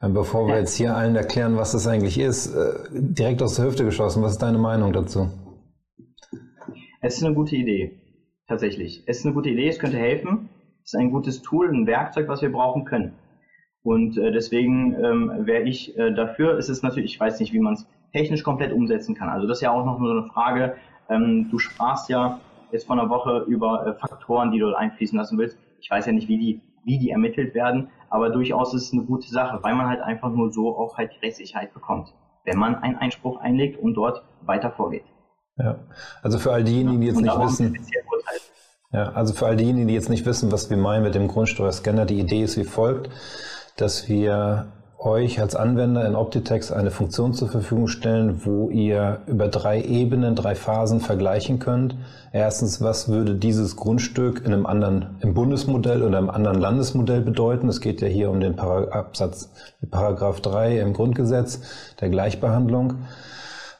Ähm, 0.00 0.14
bevor 0.14 0.46
wir 0.46 0.56
jetzt 0.56 0.76
hier 0.76 0.96
allen 0.96 1.16
erklären, 1.16 1.56
was 1.56 1.72
das 1.72 1.88
eigentlich 1.88 2.18
ist, 2.18 2.54
äh, 2.54 2.74
direkt 2.92 3.42
aus 3.42 3.56
der 3.56 3.66
Hüfte 3.66 3.84
geschossen, 3.84 4.22
was 4.22 4.32
ist 4.32 4.42
deine 4.42 4.58
Meinung 4.58 4.92
dazu? 4.92 5.28
Es 7.04 7.16
ist 7.16 7.24
eine 7.24 7.34
gute 7.34 7.56
Idee, 7.56 7.98
tatsächlich. 8.46 9.02
Es 9.06 9.18
ist 9.18 9.26
eine 9.26 9.34
gute 9.34 9.50
Idee, 9.50 9.66
es 9.66 9.80
könnte 9.80 9.96
helfen. 9.96 10.48
Es 10.84 10.92
ist 10.92 11.00
ein 11.00 11.10
gutes 11.10 11.42
Tool, 11.42 11.68
ein 11.68 11.88
Werkzeug, 11.88 12.28
was 12.28 12.42
wir 12.42 12.52
brauchen 12.52 12.84
können. 12.84 13.14
Und 13.82 14.16
äh, 14.16 14.30
deswegen 14.30 14.94
ähm, 14.94 15.32
wäre 15.40 15.64
ich 15.64 15.98
äh, 15.98 16.14
dafür. 16.14 16.56
Es 16.56 16.68
ist 16.68 16.84
natürlich, 16.84 17.14
ich 17.14 17.20
weiß 17.20 17.40
nicht, 17.40 17.52
wie 17.52 17.58
man 17.58 17.72
es 17.72 17.88
technisch 18.12 18.44
komplett 18.44 18.72
umsetzen 18.72 19.16
kann. 19.16 19.28
Also 19.28 19.48
das 19.48 19.58
ist 19.58 19.62
ja 19.62 19.72
auch 19.72 19.84
noch 19.84 19.98
nur 19.98 20.10
so 20.10 20.20
eine 20.20 20.28
Frage. 20.28 20.76
Ähm, 21.10 21.48
du 21.50 21.58
sprachst 21.58 22.08
ja 22.08 22.38
jetzt 22.70 22.86
vor 22.86 22.96
einer 22.96 23.10
Woche 23.10 23.46
über 23.48 23.84
äh, 23.84 23.94
Faktoren, 23.94 24.52
die 24.52 24.60
du 24.60 24.72
einfließen 24.72 25.18
lassen 25.18 25.36
willst. 25.38 25.58
Ich 25.80 25.90
weiß 25.90 26.06
ja 26.06 26.12
nicht, 26.12 26.28
wie 26.28 26.38
die, 26.38 26.60
wie 26.84 27.00
die 27.00 27.10
ermittelt 27.10 27.52
werden, 27.56 27.88
aber 28.10 28.30
durchaus 28.30 28.74
ist 28.74 28.84
es 28.84 28.92
eine 28.92 29.02
gute 29.02 29.28
Sache, 29.28 29.58
weil 29.62 29.74
man 29.74 29.88
halt 29.88 30.02
einfach 30.02 30.30
nur 30.30 30.52
so 30.52 30.76
auch 30.76 30.96
halt 30.96 31.10
die 31.14 31.26
Rechtssicherheit 31.26 31.74
bekommt, 31.74 32.14
wenn 32.44 32.58
man 32.58 32.76
einen 32.76 32.94
Einspruch 32.94 33.40
einlegt 33.40 33.76
und 33.76 33.94
dort 33.94 34.22
weiter 34.42 34.70
vorgeht. 34.70 35.11
Ja, 35.62 35.76
also 36.22 36.38
für 36.38 36.52
all 36.52 36.64
diejenigen, 36.64 37.00
die 37.00 37.06
jetzt 37.06 37.20
nicht 37.20 37.38
wissen, 37.38 37.78
ja, 38.92 39.12
also 39.12 39.32
für 39.32 39.46
all 39.46 39.56
diejenigen, 39.56 39.86
die 39.86 39.94
jetzt 39.94 40.10
nicht 40.10 40.26
wissen, 40.26 40.50
was 40.50 40.70
wir 40.70 40.76
meinen 40.76 41.04
mit 41.04 41.14
dem 41.14 41.28
Grundsteuerscanner, 41.28 42.04
die 42.04 42.18
Idee 42.18 42.42
ist 42.42 42.56
wie 42.56 42.64
folgt, 42.64 43.10
dass 43.76 44.08
wir 44.08 44.66
euch 44.98 45.40
als 45.40 45.56
Anwender 45.56 46.06
in 46.06 46.14
Optitex 46.14 46.70
eine 46.70 46.90
Funktion 46.90 47.32
zur 47.34 47.48
Verfügung 47.48 47.88
stellen, 47.88 48.44
wo 48.44 48.70
ihr 48.70 49.20
über 49.26 49.48
drei 49.48 49.82
Ebenen, 49.82 50.36
drei 50.36 50.54
Phasen 50.54 51.00
vergleichen 51.00 51.58
könnt. 51.58 51.96
Erstens, 52.32 52.80
was 52.80 53.08
würde 53.08 53.34
dieses 53.34 53.76
Grundstück 53.76 54.44
in 54.44 54.52
einem 54.52 54.66
anderen, 54.66 55.16
im 55.20 55.34
Bundesmodell 55.34 56.02
oder 56.02 56.18
im 56.18 56.30
anderen 56.30 56.60
Landesmodell 56.60 57.20
bedeuten? 57.20 57.68
Es 57.68 57.80
geht 57.80 58.00
ja 58.00 58.08
hier 58.08 58.30
um 58.30 58.40
den 58.40 58.58
Absatz, 58.58 59.50
Paragraph 59.90 60.40
3 60.40 60.78
im 60.78 60.92
Grundgesetz 60.92 61.60
der 62.00 62.08
Gleichbehandlung. 62.08 62.94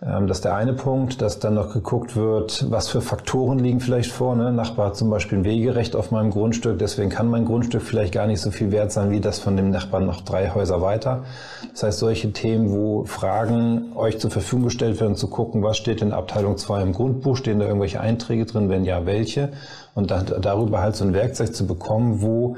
Ähm, 0.05 0.27
das 0.27 0.39
ist 0.39 0.45
der 0.45 0.55
eine 0.55 0.73
Punkt, 0.73 1.23
dass 1.23 1.39
dann 1.39 1.55
noch 1.55 1.73
geguckt 1.73 2.17
wird, 2.17 2.67
was 2.71 2.89
für 2.89 3.01
Faktoren 3.01 3.59
liegen 3.59 3.81
vielleicht 3.81 4.11
vor. 4.11 4.35
Ne? 4.35 4.53
Nachbar 4.53 4.89
hat 4.89 4.97
zum 4.97 5.11
Beispiel 5.11 5.39
ein 5.39 5.45
Wegerecht 5.45 5.95
auf 5.95 6.11
meinem 6.11 6.31
Grundstück, 6.31 6.79
deswegen 6.79 7.11
kann 7.11 7.29
mein 7.29 7.45
Grundstück 7.45 7.83
vielleicht 7.83 8.13
gar 8.13 8.27
nicht 8.27 8.41
so 8.41 8.51
viel 8.51 8.73
wert 8.73 8.93
sein 8.93 9.11
wie 9.11 9.21
das 9.21 9.39
von 9.39 9.57
dem 9.57 9.71
Nachbarn 9.71 10.07
noch 10.07 10.23
drei 10.23 10.51
Häuser 10.51 10.81
weiter. 10.81 11.25
Das 11.73 11.85
heißt, 11.85 11.99
solche 12.01 12.33
Themen, 12.33 12.71
wo 12.71 13.05
Fragen 13.05 13.93
euch 13.95 14.19
zur 14.19 14.31
Verfügung 14.31 14.65
gestellt 14.65 15.01
werden, 15.01 15.17
zu 15.17 15.29
gucken, 15.29 15.63
was 15.63 15.77
steht 15.77 16.03
in 16.03 16.13
Abteilung 16.13 16.57
2 16.57 16.83
im 16.83 16.93
Grundbuch, 16.93 17.37
stehen 17.37 17.61
da 17.61 17.67
irgendwelche 17.67 18.01
Einträge 18.01 18.45
drin, 18.45 18.69
wenn 18.69 18.85
ja, 18.85 19.07
welche. 19.07 19.51
Und 19.95 20.11
dann, 20.11 20.27
darüber 20.41 20.81
halt 20.81 20.97
so 20.97 21.05
ein 21.05 21.15
Werkzeug 21.15 21.55
zu 21.55 21.67
bekommen, 21.67 22.23
wo 22.23 22.57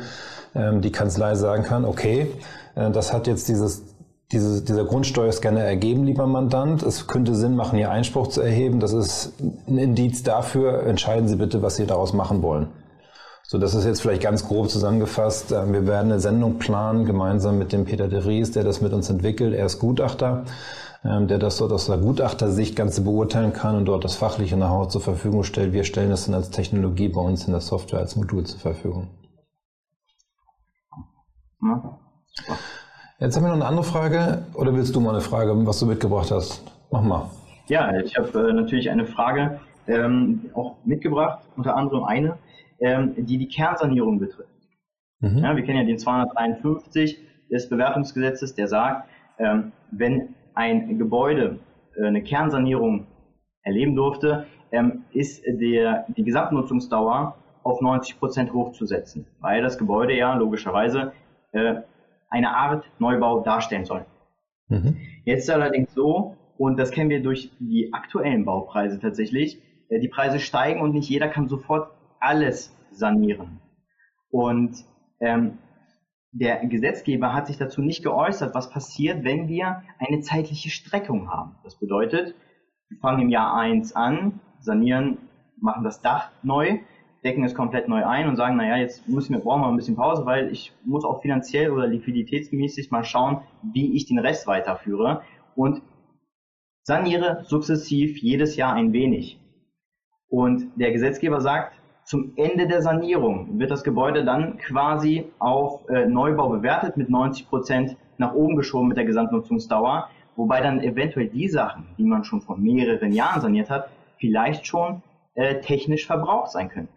ähm, 0.55 0.81
die 0.81 0.93
Kanzlei 0.93 1.35
sagen 1.35 1.65
kann, 1.65 1.85
okay, 1.85 2.29
äh, 2.75 2.91
das 2.91 3.13
hat 3.13 3.27
jetzt 3.27 3.49
dieses 3.49 3.83
diese, 4.35 4.63
dieser 4.63 4.85
Grundsteuerscanner 4.85 5.61
ergeben, 5.61 6.05
lieber 6.05 6.27
Mandant. 6.27 6.83
Es 6.83 7.07
könnte 7.07 7.35
Sinn 7.35 7.55
machen, 7.57 7.79
hier 7.79 7.91
Einspruch 7.91 8.27
zu 8.27 8.41
erheben. 8.41 8.81
Das 8.81 8.93
ist 8.93 9.33
ein 9.69 9.79
Indiz 9.79 10.23
dafür. 10.23 10.83
Entscheiden 10.83 11.29
Sie 11.29 11.37
bitte, 11.37 11.63
was 11.63 11.77
Sie 11.77 11.87
daraus 11.87 12.13
machen 12.13 12.43
wollen. 12.43 12.69
So, 13.45 13.59
das 13.59 13.75
ist 13.75 13.85
jetzt 13.85 14.03
vielleicht 14.03 14.23
ganz 14.23 14.47
grob 14.47 14.71
zusammengefasst. 14.71 15.53
Äh, 15.53 15.73
wir 15.73 15.87
werden 15.87 16.11
eine 16.11 16.21
Sendung 16.21 16.59
planen, 16.59 17.05
gemeinsam 17.05 17.59
mit 17.59 17.73
dem 17.73 17.85
Peter 17.85 18.09
de 18.09 18.21
Ries, 18.21 18.53
der 18.53 18.65
das 18.65 18.81
mit 18.81 18.93
uns 18.93 19.09
entwickelt. 19.09 19.55
Er 19.55 19.67
ist 19.67 19.79
Gutachter, 19.79 20.45
ähm, 21.05 21.29
der 21.29 21.39
das 21.39 21.59
dort 21.59 21.71
aus 21.71 21.87
der 21.87 21.99
Gutachtersicht 21.99 22.75
Ganze 22.75 23.03
beurteilen 23.03 23.53
kann 23.53 23.77
und 23.77 23.85
dort 23.85 24.05
das 24.05 24.17
fachliche 24.17 24.57
Know-how 24.57 24.89
zur 24.89 25.03
Verfügung 25.03 25.45
stellt. 25.45 25.73
Wir 25.73 25.85
stellen 25.85 26.11
das 26.11 26.25
dann 26.25 26.35
als 26.35 26.51
Technologie 26.51 27.09
bei 27.09 27.21
uns 27.21 27.47
in 27.47 27.53
der 27.53 27.61
Software 27.61 28.01
als 28.01 28.17
Modul 28.17 28.45
zur 28.45 28.59
Verfügung. 28.59 29.09
Ja. 31.63 32.01
Jetzt 33.25 33.37
haben 33.37 33.45
wir 33.45 33.49
noch 33.49 33.55
eine 33.55 33.65
andere 33.65 33.87
Frage. 33.87 34.45
Oder 34.53 34.75
willst 34.75 34.95
du 34.95 35.01
mal 35.01 35.13
eine 35.13 35.23
Frage, 35.23 35.55
was 35.65 35.81
du 35.81 35.87
mitgebracht 35.87 36.31
hast? 36.31 36.63
Mach 36.91 37.01
mal. 37.01 37.31
Ja, 37.69 37.99
ich 37.99 38.19
habe 38.19 38.51
äh, 38.51 38.53
natürlich 38.53 38.91
eine 38.91 39.07
Frage 39.07 39.61
ähm, 39.87 40.51
auch 40.53 40.77
mitgebracht, 40.85 41.39
unter 41.57 41.75
anderem 41.75 42.05
eine, 42.05 42.37
ähm, 42.81 43.15
die 43.17 43.39
die 43.39 43.49
Kernsanierung 43.49 44.19
betrifft. 44.19 44.51
Mhm. 45.21 45.39
Ja, 45.39 45.57
wir 45.57 45.65
kennen 45.65 45.79
ja 45.79 45.85
den 45.85 45.99
253 45.99 47.19
des 47.51 47.71
Bewertungsgesetzes, 47.71 48.57
der 48.57 48.69
sagt, 48.69 49.09
ähm, 49.39 49.73
wenn 49.91 50.35
ein 50.53 50.99
Gebäude 50.99 51.61
äh, 51.97 52.07
eine 52.07 52.23
Kernsanierung 52.23 53.07
erleben 53.63 53.97
durfte, 53.97 54.45
ähm, 54.71 55.05
ist 55.13 55.43
der, 55.47 56.05
die 56.15 56.25
Gesamtnutzungsdauer 56.25 57.37
auf 57.63 57.81
90 57.81 58.19
Prozent 58.19 58.53
hochzusetzen, 58.53 59.27
weil 59.41 59.63
das 59.63 59.79
Gebäude 59.79 60.15
ja 60.15 60.35
logischerweise 60.35 61.13
äh, 61.53 61.77
eine 62.35 62.57
Art 62.57 62.91
Neubau 62.99 63.41
darstellen 63.41 63.85
soll. 63.85 64.05
Mhm. 64.69 64.97
Jetzt 65.25 65.45
ist 65.45 65.51
allerdings 65.51 65.95
so, 65.95 66.37
und 66.59 66.77
das 66.79 66.91
kennen 66.91 67.09
wir 67.09 67.23
durch 67.23 67.53
die 67.61 67.93
aktuellen 67.93 68.45
Baupreise 68.45 68.99
tatsächlich, 68.99 69.63
äh, 69.89 70.01
die 70.01 70.09
Preise 70.09 70.41
steigen 70.41 70.81
und 70.81 70.93
nicht 70.93 71.09
jeder 71.09 71.29
kann 71.29 71.49
sofort 71.49 71.93
alles 72.19 72.77
sanieren. 72.91 73.61
Und 74.31 74.85
ähm, 75.21 75.59
der 76.33 76.67
Gesetzgeber 76.67 77.33
hat 77.33 77.47
sich 77.47 77.57
dazu 77.57 77.81
nicht 77.81 78.03
geäußert, 78.03 78.53
was 78.53 78.69
passiert, 78.69 79.23
wenn 79.23 79.47
wir 79.47 79.85
eine 80.01 80.21
zeitliche 80.21 80.71
Streckung 80.71 81.31
haben. 81.31 81.55
Das 81.63 81.79
bedeutet, 81.79 82.35
wir 82.89 82.99
fangen 82.99 83.23
im 83.23 83.29
Jahr 83.29 83.55
1 83.57 83.95
an, 83.95 84.41
sanieren, 84.59 85.19
machen 85.61 85.85
das 85.85 86.03
Dach 86.03 86.33
neu, 86.43 86.81
decken 87.25 87.45
es 87.45 87.55
komplett 87.55 87.89
neu 87.89 88.05
ein 88.05 88.29
und 88.29 88.37
sagen, 88.37 88.57
naja, 88.57 88.77
jetzt 88.77 89.09
müssen 89.09 89.33
wir, 89.33 89.41
brauchen 89.41 89.63
wir 89.63 89.69
ein 89.69 89.77
bisschen 89.77 89.97
Pause, 89.97 90.27
weil 90.27 90.53
ich 90.53 90.73
muss 90.85 91.05
auch 91.05 91.23
finanziell 91.23 91.71
oder 91.71 91.87
liquiditätsmäßig 91.87 92.91
mal 92.91 93.05
schauen, 93.05 93.39
wie 93.63 93.97
ich 93.97 94.07
den 94.07 94.19
Rest 94.19 94.47
weiterführe 94.47 95.23
und 95.57 95.81
saniere 96.83 97.43
sukzessiv 97.45 98.19
jedes 98.19 98.57
Jahr 98.57 98.75
ein 98.75 98.93
wenig. 98.93 99.41
Und 100.29 100.69
der 100.77 100.93
Gesetzgeber 100.93 101.41
sagt, 101.41 101.81
zum 102.05 102.33
Ende 102.37 102.67
der 102.67 102.83
Sanierung 102.83 103.59
wird 103.59 103.71
das 103.71 103.83
Gebäude 103.83 104.25
dann 104.27 104.59
quasi 104.59 105.25
auf 105.39 105.89
äh, 105.89 106.07
Neubau 106.07 106.51
bewertet 106.51 106.99
mit 106.99 107.09
90 107.09 107.49
Prozent 107.49 107.97
nach 108.19 108.35
oben 108.35 108.57
geschoben 108.57 108.89
mit 108.89 108.99
der 108.99 109.07
Gesamtnutzungsdauer, 109.07 110.11
wobei 110.37 110.61
dann 110.61 110.81
eventuell 110.81 111.29
die 111.29 111.49
Sachen, 111.49 111.87
die 111.97 112.05
man 112.05 112.25
schon 112.25 112.43
vor 112.43 112.59
mehreren 112.59 113.13
Jahren 113.13 113.41
saniert 113.41 113.71
hat, 113.71 113.89
vielleicht 114.19 114.67
schon 114.67 115.03
äh, 115.35 115.61
technisch 115.61 116.07
verbraucht 116.07 116.51
sein 116.51 116.69
können. 116.69 116.89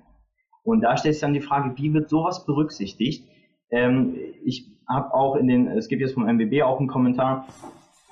Und 0.68 0.82
da 0.82 0.98
stellt 0.98 1.16
sich 1.16 1.22
dann 1.22 1.34
die 1.34 1.40
Frage, 1.40 1.78
wie 1.78 1.94
wird 1.94 2.10
sowas 2.10 2.46
berücksichtigt? 2.46 3.26
Ähm, 3.72 4.18
ich 4.44 4.68
habe 4.88 5.14
auch 5.14 5.36
in 5.38 5.48
den, 5.48 5.68
es 5.70 5.88
gibt 5.88 6.02
jetzt 6.02 6.14
vom 6.14 6.28
MBB 6.28 6.62
auch 6.64 6.80
einen 6.80 6.90
Kommentar 6.90 7.48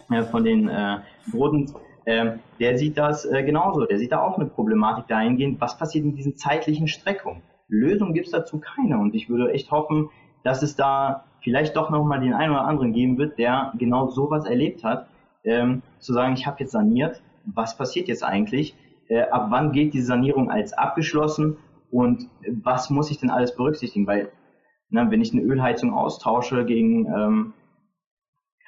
äh, 0.10 0.24
von 0.24 0.46
den 0.46 0.70
äh, 0.70 1.00
Broten, 1.32 1.74
ähm, 2.06 2.40
der 2.62 2.78
sieht 2.78 2.98
das 2.98 3.26
äh, 3.26 3.44
genauso. 3.44 3.86
Der 3.86 3.98
sieht 4.00 4.14
da 4.14 4.22
auch 4.22 4.38
eine 4.38 4.46
Problematik 4.46 5.06
dahingehend, 5.08 5.60
was 5.60 5.78
passiert 5.78 6.06
in 6.06 6.16
diesen 6.16 6.38
zeitlichen 6.38 6.88
Streckungen. 6.88 7.42
Lösung 7.68 8.14
gibt 8.14 8.28
es 8.28 8.32
dazu 8.32 8.60
keine. 8.60 9.00
Und 9.00 9.16
ich 9.16 9.28
würde 9.28 9.52
echt 9.52 9.70
hoffen, 9.72 10.10
dass 10.44 10.64
es 10.64 10.78
da 10.78 11.26
vielleicht 11.42 11.76
doch 11.76 11.90
nochmal 11.90 12.22
den 12.22 12.34
einen 12.34 12.54
oder 12.54 12.66
anderen 12.66 12.94
geben 12.94 13.18
wird, 13.18 13.38
der 13.38 13.74
genau 13.78 14.08
sowas 14.08 14.46
erlebt 14.46 14.86
hat. 14.86 15.08
Ähm, 15.44 15.82
zu 16.00 16.14
sagen, 16.14 16.36
ich 16.36 16.48
habe 16.48 16.62
jetzt 16.62 16.72
saniert, 16.72 17.22
was 17.44 17.78
passiert 17.78 18.08
jetzt 18.08 18.24
eigentlich? 18.24 18.76
Äh, 19.10 19.24
ab 19.24 19.48
wann 19.50 19.74
gilt 19.74 19.94
die 19.94 20.02
Sanierung 20.02 20.50
als 20.50 20.72
abgeschlossen? 20.72 21.58
Und 21.92 22.30
was 22.64 22.90
muss 22.90 23.12
ich 23.12 23.20
denn 23.20 23.30
alles 23.30 23.56
berücksichtigen? 23.56 24.08
Weil, 24.08 24.30
ne, 24.90 25.08
wenn 25.10 25.22
ich 25.22 25.32
eine 25.34 25.42
Ölheizung 25.42 25.94
austausche 25.94 26.66
gegen, 26.66 27.06
ähm, 27.08 27.54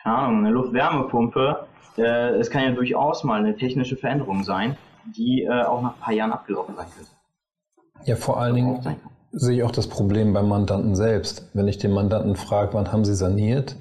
keine 0.02 0.16
Ahnung, 0.18 0.40
eine 0.40 0.52
Luftwärmepumpe, 0.52 1.68
äh, 1.98 2.36
es 2.36 2.50
kann 2.50 2.64
ja 2.64 2.72
durchaus 2.72 3.24
mal 3.24 3.40
eine 3.40 3.56
technische 3.56 3.98
Veränderung 3.98 4.44
sein, 4.44 4.78
die 5.16 5.44
äh, 5.44 5.64
auch 5.64 5.82
nach 5.82 5.96
ein 5.96 6.02
paar 6.02 6.14
Jahren 6.14 6.32
abgelaufen 6.32 6.76
sein 6.76 6.88
könnte. 6.96 7.12
Ja, 8.06 8.16
vor 8.16 8.40
allen 8.40 8.56
Dingen 8.56 8.98
sehe 9.32 9.58
ich 9.58 9.64
auch 9.64 9.72
das 9.72 9.88
Problem 9.88 10.34
beim 10.34 10.48
Mandanten 10.48 10.96
selbst. 10.96 11.50
Wenn 11.54 11.68
ich 11.68 11.78
den 11.78 11.92
Mandanten 11.92 12.36
frage, 12.36 12.74
wann 12.74 12.92
haben 12.92 13.06
Sie 13.06 13.16
saniert, 13.16 13.76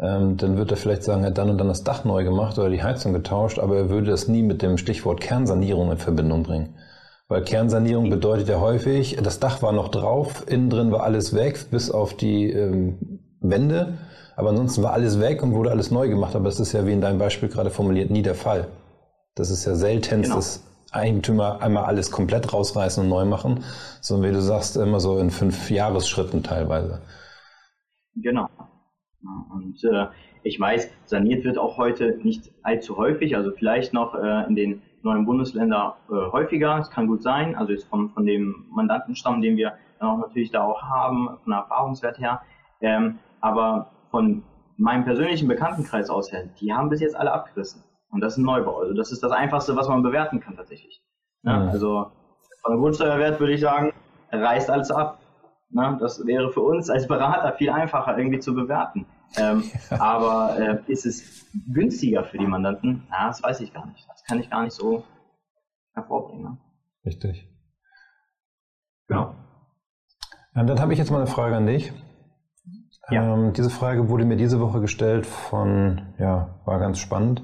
ähm, 0.00 0.36
dann 0.36 0.56
wird 0.56 0.70
er 0.70 0.76
vielleicht 0.76 1.02
sagen, 1.02 1.22
er 1.22 1.30
hat 1.30 1.38
dann 1.38 1.50
und 1.50 1.58
dann 1.58 1.68
das 1.68 1.84
Dach 1.84 2.04
neu 2.04 2.24
gemacht 2.24 2.58
oder 2.58 2.70
die 2.70 2.82
Heizung 2.82 3.12
getauscht, 3.12 3.58
aber 3.58 3.76
er 3.76 3.90
würde 3.90 4.10
das 4.10 4.28
nie 4.28 4.42
mit 4.42 4.62
dem 4.62 4.78
Stichwort 4.78 5.20
Kernsanierung 5.20 5.90
in 5.90 5.98
Verbindung 5.98 6.42
bringen. 6.42 6.76
Weil 7.28 7.44
Kernsanierung 7.44 8.08
bedeutet 8.08 8.48
ja 8.48 8.58
häufig, 8.58 9.16
das 9.22 9.38
Dach 9.38 9.60
war 9.60 9.72
noch 9.72 9.88
drauf, 9.88 10.44
innen 10.48 10.70
drin 10.70 10.90
war 10.90 11.02
alles 11.02 11.34
weg, 11.34 11.66
bis 11.70 11.90
auf 11.90 12.14
die 12.14 12.50
ähm, 12.50 13.20
Wände. 13.40 13.98
Aber 14.34 14.50
ansonsten 14.50 14.82
war 14.82 14.94
alles 14.94 15.20
weg 15.20 15.42
und 15.42 15.52
wurde 15.52 15.70
alles 15.70 15.90
neu 15.90 16.08
gemacht. 16.08 16.34
Aber 16.34 16.46
das 16.46 16.58
ist 16.58 16.72
ja, 16.72 16.86
wie 16.86 16.92
in 16.92 17.02
deinem 17.02 17.18
Beispiel 17.18 17.50
gerade 17.50 17.70
formuliert, 17.70 18.10
nie 18.10 18.22
der 18.22 18.34
Fall. 18.34 18.68
Das 19.34 19.50
ist 19.50 19.66
ja 19.66 19.74
selten, 19.74 20.22
genau. 20.22 20.36
dass 20.36 20.64
Eigentümer 20.90 21.60
einmal 21.60 21.84
alles 21.84 22.10
komplett 22.10 22.52
rausreißen 22.52 23.02
und 23.02 23.10
neu 23.10 23.26
machen, 23.26 23.62
sondern 24.00 24.30
wie 24.30 24.34
du 24.34 24.40
sagst, 24.40 24.76
immer 24.76 25.00
so 25.00 25.18
in 25.18 25.30
fünf 25.30 25.70
Jahresschritten 25.70 26.42
teilweise. 26.42 27.02
Genau. 28.16 28.48
Und 29.52 29.84
äh, 29.84 30.06
ich 30.44 30.58
weiß, 30.58 30.88
saniert 31.04 31.44
wird 31.44 31.58
auch 31.58 31.76
heute 31.76 32.18
nicht 32.22 32.52
allzu 32.62 32.96
häufig, 32.96 33.36
also 33.36 33.50
vielleicht 33.50 33.92
noch 33.92 34.14
äh, 34.14 34.46
in 34.48 34.56
den 34.56 34.82
neuen 35.02 35.24
Bundesländern 35.24 35.92
äh, 36.10 36.14
häufiger. 36.32 36.78
Es 36.78 36.90
kann 36.90 37.06
gut 37.06 37.22
sein, 37.22 37.54
also 37.56 37.72
jetzt 37.72 37.88
von, 37.88 38.10
von 38.10 38.26
dem 38.26 38.66
Mandantenstamm, 38.70 39.40
den 39.40 39.56
wir 39.56 39.74
dann 39.98 40.10
auch 40.10 40.18
natürlich 40.18 40.50
da 40.50 40.64
auch 40.64 40.82
haben, 40.82 41.28
von 41.42 41.50
der 41.50 41.60
Erfahrungswert 41.60 42.18
her. 42.18 42.40
Ähm, 42.80 43.18
aber 43.40 43.90
von 44.10 44.42
meinem 44.76 45.04
persönlichen 45.04 45.48
Bekanntenkreis 45.48 46.10
aus 46.10 46.32
her, 46.32 46.48
die 46.60 46.72
haben 46.72 46.88
bis 46.88 47.00
jetzt 47.00 47.16
alle 47.16 47.32
abgerissen. 47.32 47.82
Und 48.10 48.20
das 48.20 48.34
ist 48.34 48.38
ein 48.38 48.44
Neubau. 48.44 48.78
Also 48.78 48.94
das 48.94 49.12
ist 49.12 49.22
das 49.22 49.32
Einfachste, 49.32 49.76
was 49.76 49.88
man 49.88 50.02
bewerten 50.02 50.40
kann 50.40 50.56
tatsächlich. 50.56 51.02
Ja, 51.42 51.58
mhm. 51.58 51.68
Also 51.68 52.10
von 52.62 52.72
der 52.72 52.80
Grundsteuerwert 52.80 53.40
würde 53.40 53.52
ich 53.52 53.60
sagen, 53.60 53.92
reißt 54.32 54.70
alles 54.70 54.90
ab. 54.90 55.18
Na, 55.70 55.96
das 56.00 56.24
wäre 56.26 56.50
für 56.50 56.60
uns 56.60 56.88
als 56.88 57.06
Berater 57.06 57.52
viel 57.52 57.70
einfacher 57.70 58.16
irgendwie 58.16 58.38
zu 58.38 58.54
bewerten. 58.54 59.06
Ähm, 59.36 59.64
ja. 59.90 60.00
Aber 60.00 60.58
äh, 60.58 60.92
ist 60.92 61.06
es 61.06 61.46
günstiger 61.72 62.24
für 62.24 62.38
die 62.38 62.46
Mandanten? 62.46 63.04
Na, 63.10 63.28
das 63.28 63.42
weiß 63.42 63.60
ich 63.60 63.72
gar 63.72 63.86
nicht. 63.86 64.08
Das 64.08 64.24
kann 64.24 64.40
ich 64.40 64.50
gar 64.50 64.62
nicht 64.62 64.74
so 64.74 65.04
hervorbringen. 65.94 66.42
Ne? 66.44 66.58
Richtig. 67.04 67.48
Genau. 69.08 69.34
Ja, 70.54 70.64
dann 70.64 70.80
habe 70.80 70.92
ich 70.92 70.98
jetzt 70.98 71.10
mal 71.10 71.18
eine 71.18 71.26
Frage 71.26 71.56
an 71.56 71.66
dich. 71.66 71.92
Ja. 73.10 73.34
Ähm, 73.34 73.52
diese 73.54 73.70
Frage 73.70 74.08
wurde 74.08 74.24
mir 74.24 74.36
diese 74.36 74.60
Woche 74.60 74.80
gestellt 74.80 75.26
von, 75.26 76.14
ja, 76.18 76.60
war 76.66 76.78
ganz 76.78 76.98
spannend. 76.98 77.42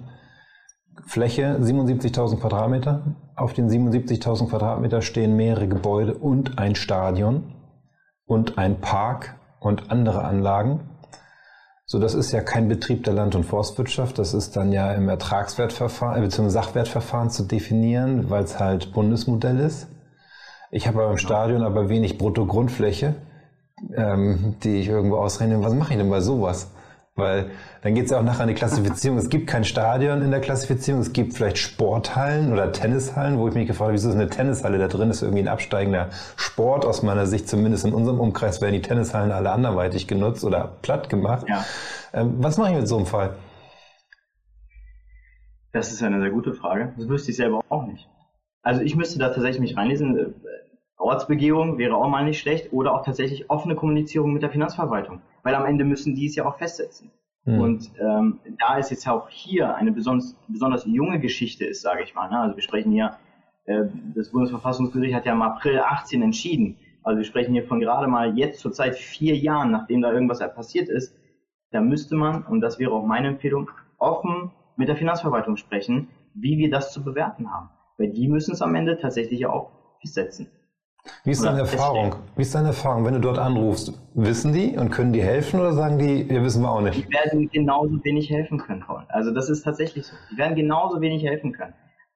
Fläche 1.06 1.58
77.000 1.58 2.40
Quadratmeter. 2.40 3.16
Auf 3.36 3.52
den 3.52 3.68
77.000 3.68 4.48
Quadratmeter 4.48 5.02
stehen 5.02 5.36
mehrere 5.36 5.68
Gebäude 5.68 6.14
und 6.14 6.58
ein 6.58 6.74
Stadion 6.74 7.54
und 8.26 8.58
ein 8.58 8.80
Park 8.80 9.36
und 9.60 9.90
andere 9.90 10.24
Anlagen. 10.24 10.90
So, 11.94 12.00
das 12.00 12.14
ist 12.14 12.32
ja 12.32 12.40
kein 12.40 12.66
Betrieb 12.66 13.04
der 13.04 13.12
Land- 13.12 13.36
und 13.36 13.44
Forstwirtschaft. 13.44 14.18
Das 14.18 14.34
ist 14.34 14.56
dann 14.56 14.72
ja 14.72 14.92
im 14.94 15.08
Ertragswertverfahren, 15.08 16.20
äh, 16.20 16.26
bzw. 16.26 16.48
Sachwertverfahren 16.48 17.30
zu 17.30 17.44
definieren, 17.44 18.30
weil 18.30 18.42
es 18.42 18.58
halt 18.58 18.92
Bundesmodell 18.92 19.60
ist. 19.60 19.86
Ich 20.72 20.88
habe 20.88 20.98
beim 20.98 21.18
Stadion 21.18 21.62
aber 21.62 21.88
wenig 21.88 22.18
Bruttogrundfläche 22.18 23.14
ähm, 23.96 24.56
die 24.62 24.80
ich 24.80 24.88
irgendwo 24.88 25.16
ausrechne, 25.16 25.62
was 25.62 25.74
mache 25.74 25.92
ich 25.92 25.98
denn 25.98 26.10
bei 26.10 26.20
sowas? 26.20 26.70
Weil 27.16 27.52
dann 27.82 27.94
geht 27.94 28.06
es 28.06 28.10
ja 28.10 28.18
auch 28.18 28.24
nachher 28.24 28.42
an 28.42 28.48
die 28.48 28.54
Klassifizierung. 28.54 29.18
Es 29.18 29.28
gibt 29.28 29.46
kein 29.46 29.62
Stadion 29.64 30.20
in 30.20 30.32
der 30.32 30.40
Klassifizierung, 30.40 31.00
es 31.00 31.12
gibt 31.12 31.34
vielleicht 31.34 31.58
Sporthallen 31.58 32.52
oder 32.52 32.72
Tennishallen, 32.72 33.38
wo 33.38 33.46
ich 33.46 33.54
mich 33.54 33.68
gefragt 33.68 33.86
habe, 33.86 33.92
wieso 33.92 34.08
ist 34.08 34.16
eine 34.16 34.28
Tennishalle 34.28 34.78
da 34.78 34.88
drin? 34.88 35.08
Das 35.08 35.18
ist 35.18 35.22
irgendwie 35.22 35.42
ein 35.42 35.48
absteigender 35.48 36.10
Sport 36.36 36.84
aus 36.84 37.04
meiner 37.04 37.26
Sicht, 37.26 37.48
zumindest 37.48 37.84
in 37.84 37.94
unserem 37.94 38.18
Umkreis 38.18 38.60
werden 38.60 38.74
die 38.74 38.82
Tennishallen 38.82 39.30
alle 39.30 39.52
anderweitig 39.52 40.08
genutzt 40.08 40.44
oder 40.44 40.76
platt 40.82 41.08
gemacht. 41.08 41.46
Ja. 41.48 41.64
Ähm, 42.12 42.34
was 42.38 42.58
mache 42.58 42.72
ich 42.72 42.78
mit 42.78 42.88
so 42.88 42.96
einem 42.96 43.06
Fall? 43.06 43.36
Das 45.72 45.92
ist 45.92 46.02
eine 46.02 46.20
sehr 46.20 46.30
gute 46.30 46.52
Frage. 46.52 46.94
Das 46.96 47.08
wüsste 47.08 47.30
ich 47.30 47.36
selber 47.36 47.60
auch 47.68 47.86
nicht. 47.86 48.08
Also 48.62 48.80
ich 48.80 48.96
müsste 48.96 49.20
da 49.20 49.28
tatsächlich 49.28 49.60
mich 49.60 49.76
reinlesen. 49.76 50.34
Ortsbegehung 51.04 51.78
wäre 51.78 51.96
auch 51.96 52.08
mal 52.08 52.24
nicht 52.24 52.40
schlecht 52.40 52.72
oder 52.72 52.94
auch 52.94 53.04
tatsächlich 53.04 53.50
offene 53.50 53.74
Kommunizierung 53.74 54.32
mit 54.32 54.42
der 54.42 54.50
Finanzverwaltung, 54.50 55.20
weil 55.42 55.54
am 55.54 55.66
Ende 55.66 55.84
müssen 55.84 56.14
die 56.14 56.26
es 56.26 56.36
ja 56.36 56.46
auch 56.46 56.56
festsetzen. 56.56 57.10
Mhm. 57.44 57.60
Und 57.60 57.90
ähm, 58.00 58.40
da 58.58 58.78
es 58.78 58.90
jetzt 58.90 59.06
auch 59.06 59.28
hier 59.28 59.74
eine 59.76 59.92
besonders, 59.92 60.34
besonders 60.48 60.86
junge 60.86 61.20
Geschichte 61.20 61.64
ist, 61.64 61.82
sage 61.82 62.02
ich 62.02 62.14
mal, 62.14 62.30
ne? 62.30 62.40
also 62.40 62.56
wir 62.56 62.62
sprechen 62.62 62.90
hier, 62.90 63.16
äh, 63.66 63.84
das 64.14 64.30
Bundesverfassungsgericht 64.30 65.14
hat 65.14 65.26
ja 65.26 65.32
im 65.32 65.42
April 65.42 65.80
18 65.80 66.22
entschieden, 66.22 66.78
also 67.02 67.18
wir 67.18 67.24
sprechen 67.24 67.52
hier 67.52 67.64
von 67.64 67.80
gerade 67.80 68.06
mal 68.06 68.36
jetzt 68.36 68.60
zur 68.60 68.72
Zeit 68.72 68.96
vier 68.96 69.36
Jahren, 69.36 69.70
nachdem 69.70 70.00
da 70.00 70.10
irgendwas 70.10 70.38
passiert 70.54 70.88
ist, 70.88 71.14
da 71.70 71.80
müsste 71.80 72.16
man, 72.16 72.44
und 72.44 72.60
das 72.60 72.78
wäre 72.78 72.92
auch 72.92 73.04
meine 73.04 73.28
Empfehlung, 73.28 73.70
offen 73.98 74.52
mit 74.76 74.88
der 74.88 74.96
Finanzverwaltung 74.96 75.56
sprechen, 75.56 76.08
wie 76.34 76.56
wir 76.56 76.70
das 76.70 76.92
zu 76.92 77.04
bewerten 77.04 77.52
haben. 77.52 77.68
Weil 77.98 78.10
die 78.10 78.28
müssen 78.28 78.52
es 78.52 78.62
am 78.62 78.74
Ende 78.74 78.96
tatsächlich 78.96 79.46
auch 79.46 79.70
festsetzen. 80.00 80.48
Wie 81.24 81.30
ist 81.30 81.44
deine 81.44 81.60
Erfahrung? 81.60 82.16
Wie 82.36 82.42
ist 82.42 82.54
deine 82.54 82.68
Erfahrung, 82.68 83.04
wenn 83.04 83.14
du 83.14 83.20
dort 83.20 83.38
anrufst? 83.38 83.92
Wissen 84.14 84.52
die 84.52 84.76
und 84.76 84.90
können 84.90 85.12
die 85.12 85.22
helfen 85.22 85.60
oder 85.60 85.72
sagen 85.72 85.98
die, 85.98 86.28
wir 86.28 86.42
wissen 86.42 86.62
wir 86.62 86.70
auch 86.70 86.80
nicht? 86.80 87.06
Die 87.06 87.12
werden 87.12 87.48
genauso 87.50 88.02
wenig 88.04 88.30
helfen 88.30 88.58
können, 88.58 88.80
Paul. 88.80 89.04
Also 89.08 89.32
das 89.32 89.50
ist 89.50 89.62
tatsächlich 89.62 90.06
so. 90.06 90.16
Die 90.32 90.38
werden 90.38 90.54
genauso 90.54 91.00
wenig 91.00 91.24
helfen 91.24 91.52
können. 91.52 91.74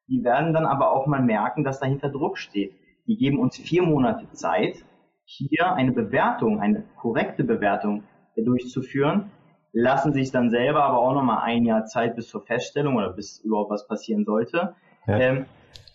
Die 0.08 0.24
werden 0.24 0.54
dann 0.54 0.64
aber 0.64 0.92
auch 0.92 1.06
mal 1.06 1.22
merken, 1.22 1.64
dass 1.64 1.80
dahinter 1.80 2.08
Druck 2.08 2.38
steht. 2.38 2.72
Die 3.06 3.16
geben 3.16 3.38
uns 3.38 3.56
vier 3.56 3.82
Monate 3.82 4.30
Zeit, 4.32 4.76
hier 5.24 5.72
eine 5.72 5.92
Bewertung, 5.92 6.60
eine 6.60 6.84
korrekte 7.00 7.44
Bewertung 7.44 8.04
durchzuführen, 8.36 9.30
lassen 9.72 10.12
sich 10.12 10.30
dann 10.30 10.50
selber 10.50 10.84
aber 10.84 10.98
auch 10.98 11.12
nochmal 11.12 11.42
ein 11.42 11.64
Jahr 11.64 11.84
Zeit 11.84 12.16
bis 12.16 12.28
zur 12.28 12.42
Feststellung 12.42 12.96
oder 12.96 13.12
bis 13.12 13.38
überhaupt 13.40 13.70
was 13.70 13.86
passieren 13.86 14.24
sollte. 14.24 14.74
Ja. 15.06 15.18
Ähm, 15.18 15.46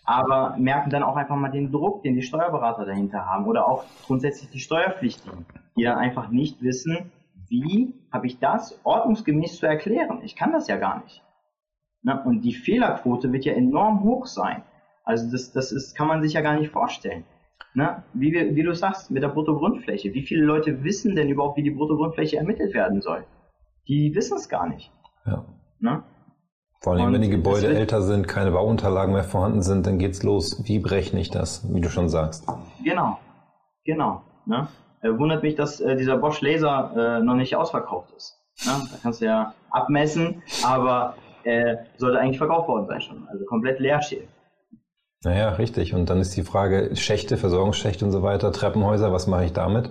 aber 0.05 0.55
merken 0.57 0.89
dann 0.89 1.03
auch 1.03 1.15
einfach 1.15 1.35
mal 1.35 1.49
den 1.49 1.71
Druck, 1.71 2.03
den 2.03 2.15
die 2.15 2.21
Steuerberater 2.21 2.85
dahinter 2.85 3.25
haben 3.25 3.45
oder 3.45 3.67
auch 3.67 3.85
grundsätzlich 4.05 4.49
die 4.49 4.59
Steuerpflichtigen, 4.59 5.45
die 5.77 5.83
dann 5.83 5.97
einfach 5.97 6.29
nicht 6.29 6.61
wissen, 6.61 7.11
wie 7.47 7.93
habe 8.11 8.27
ich 8.27 8.39
das 8.39 8.79
ordnungsgemäß 8.83 9.57
zu 9.57 9.65
erklären? 9.65 10.21
Ich 10.23 10.35
kann 10.35 10.51
das 10.51 10.67
ja 10.67 10.77
gar 10.77 11.03
nicht. 11.03 11.23
Na, 12.01 12.21
und 12.23 12.41
die 12.41 12.53
Fehlerquote 12.53 13.31
wird 13.31 13.45
ja 13.45 13.53
enorm 13.53 14.03
hoch 14.03 14.25
sein. 14.25 14.63
Also 15.03 15.31
das, 15.31 15.51
das 15.51 15.71
ist, 15.71 15.95
kann 15.95 16.07
man 16.07 16.21
sich 16.21 16.33
ja 16.33 16.41
gar 16.41 16.59
nicht 16.59 16.71
vorstellen. 16.71 17.25
Na, 17.73 18.03
wie, 18.13 18.33
wie 18.55 18.63
du 18.63 18.73
sagst, 18.73 19.09
mit 19.09 19.23
der 19.23 19.29
Bruttogrundfläche. 19.29 20.13
Wie 20.13 20.23
viele 20.23 20.43
Leute 20.43 20.83
wissen 20.83 21.15
denn 21.15 21.29
überhaupt, 21.29 21.57
wie 21.57 21.63
die 21.63 21.71
Bruttogrundfläche 21.71 22.37
ermittelt 22.37 22.73
werden 22.73 23.01
soll? 23.01 23.25
Die 23.87 24.13
wissen 24.15 24.37
es 24.37 24.49
gar 24.49 24.67
nicht. 24.67 24.91
Ja. 25.25 25.45
Na? 25.79 26.03
Vor 26.83 26.93
allem, 26.93 27.13
wenn 27.13 27.21
die 27.21 27.29
Gebäude 27.29 27.73
älter 27.73 28.01
sind, 28.01 28.27
keine 28.27 28.51
Bauunterlagen 28.51 29.13
mehr 29.13 29.23
vorhanden 29.23 29.61
sind, 29.61 29.87
dann 29.87 29.99
geht's 29.99 30.21
los. 30.21 30.61
Wie 30.65 30.79
berechne 30.79 31.21
ich 31.21 31.29
das, 31.29 31.65
wie 31.73 31.79
du 31.79 31.89
schon 31.89 32.09
sagst? 32.09 32.45
Genau, 32.83 33.17
genau. 33.85 34.21
Ne? 34.45 34.67
Äh, 35.01 35.17
wundert 35.17 35.43
mich, 35.43 35.55
dass 35.55 35.79
äh, 35.79 35.95
dieser 35.95 36.17
Bosch 36.17 36.41
Laser 36.41 37.19
äh, 37.19 37.23
noch 37.23 37.35
nicht 37.35 37.55
ausverkauft 37.55 38.11
ist. 38.17 38.37
Ne? 38.65 38.73
Da 38.91 38.97
kannst 39.01 39.21
du 39.21 39.25
ja 39.25 39.53
abmessen, 39.71 40.43
aber 40.65 41.15
äh, 41.45 41.77
sollte 41.95 42.19
eigentlich 42.19 42.37
verkauft 42.37 42.67
worden 42.67 42.87
sein 42.87 42.99
schon. 42.99 43.27
Also 43.29 43.45
komplett 43.45 43.79
leer 43.79 44.01
stehen. 44.01 44.27
Naja, 45.23 45.51
richtig. 45.51 45.93
Und 45.93 46.09
dann 46.09 46.19
ist 46.19 46.35
die 46.35 46.43
Frage, 46.43 46.97
Schächte, 46.97 47.37
Versorgungsschächte 47.37 48.03
und 48.03 48.11
so 48.11 48.23
weiter, 48.23 48.51
Treppenhäuser, 48.51 49.13
was 49.13 49.27
mache 49.27 49.45
ich 49.45 49.53
damit? 49.53 49.89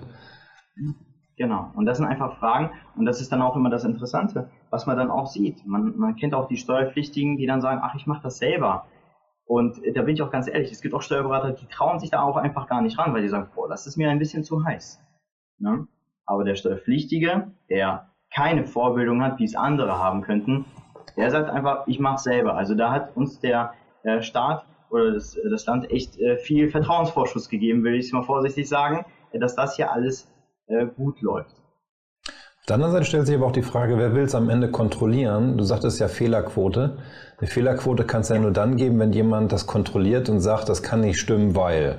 Genau. 1.43 1.73
Und 1.75 1.87
das 1.87 1.97
sind 1.99 2.07
einfach 2.07 2.39
Fragen. 2.39 2.71
Und 2.95 3.05
das 3.05 3.21
ist 3.21 3.33
dann 3.33 3.43
auch 3.43 3.57
immer 3.57 3.69
das 3.69 3.83
Interessante, 3.83 4.49
was 4.71 4.87
man 4.87 4.97
dann 4.97 5.11
auch 5.11 5.27
sieht. 5.27 5.67
Man, 5.67 5.99
man 5.99 6.15
kennt 6.15 6.35
auch 6.35 6.47
die 6.47 6.57
Steuerpflichtigen, 6.57 7.37
die 7.37 7.47
dann 7.47 7.61
sagen, 7.61 7.81
ach, 7.83 7.97
ich 7.97 8.07
mache 8.07 8.23
das 8.23 8.39
selber. 8.39 8.87
Und 9.45 9.81
da 9.93 10.03
bin 10.03 10.15
ich 10.15 10.23
auch 10.23 10.31
ganz 10.31 10.47
ehrlich, 10.47 10.71
es 10.71 10.81
gibt 10.83 10.95
auch 10.95 11.03
Steuerberater, 11.03 11.51
die 11.51 11.67
trauen 11.67 11.99
sich 11.99 12.11
da 12.11 12.23
auch 12.23 12.37
einfach 12.37 12.69
gar 12.69 12.81
nicht 12.81 12.97
ran, 12.97 13.13
weil 13.13 13.23
die 13.23 13.29
sagen, 13.29 13.49
boah, 13.57 13.69
das 13.69 13.89
ist 13.89 13.97
mir 13.97 14.09
ein 14.09 14.21
bisschen 14.21 14.45
zu 14.45 14.65
heiß. 14.65 15.01
Ne? 15.59 15.89
Aber 16.27 16.45
der 16.45 16.55
Steuerpflichtige, 16.55 17.51
der 17.69 18.13
keine 18.33 18.65
Vorbildung 18.65 19.21
hat, 19.21 19.41
wie 19.41 19.45
es 19.45 19.57
andere 19.57 19.99
haben 19.99 20.23
könnten, 20.23 20.65
der 21.17 21.29
sagt 21.33 21.51
einfach, 21.51 21.89
ich 21.89 21.99
mache 21.99 22.19
selber. 22.19 22.55
Also 22.55 22.77
da 22.77 22.93
hat 22.93 23.17
uns 23.17 23.41
der 23.41 23.73
äh, 24.05 24.23
Staat 24.23 24.65
oder 24.91 25.11
das, 25.11 25.37
das 25.51 25.67
Land 25.67 25.91
echt 25.91 26.21
äh, 26.21 26.37
viel 26.37 26.71
Vertrauensvorschuss 26.71 27.49
gegeben, 27.49 27.83
will 27.83 27.97
ich 27.97 28.07
es 28.07 28.13
mal 28.13 28.23
vorsichtig 28.23 28.69
sagen, 28.69 29.05
dass 29.33 29.57
das 29.57 29.75
hier 29.75 29.91
alles 29.91 30.32
äh, 30.73 30.87
gut 30.87 31.21
läuft. 31.21 31.55
Auf 32.63 32.67
der 32.67 32.77
anderen 32.77 32.93
Seite 32.93 33.05
stellt 33.07 33.27
sich 33.27 33.35
aber 33.35 33.47
auch 33.47 33.53
die 33.53 33.63
Frage, 33.63 33.99
wer 33.99 34.15
will 34.15 34.23
es 34.23 34.37
am 34.37 34.49
Ende 34.49 34.71
kontrollieren? 34.71 35.59
Du 35.59 35.65
sagtest 35.65 35.99
ja 35.99 36.07
Fehlerquote. 36.07 36.97
Eine 37.39 37.49
Fehlerquote 37.49 38.05
kann 38.05 38.21
es 38.21 38.29
ja 38.29 38.39
nur 38.39 38.53
dann 38.53 38.77
geben, 38.77 39.01
wenn 39.01 39.13
jemand 39.13 39.51
das 39.51 39.67
kontrolliert 39.67 40.29
und 40.29 40.41
sagt, 40.41 40.69
das 40.69 40.83
kann 40.83 41.01
nicht 41.01 41.19
stimmen, 41.19 41.57
weil. 41.57 41.99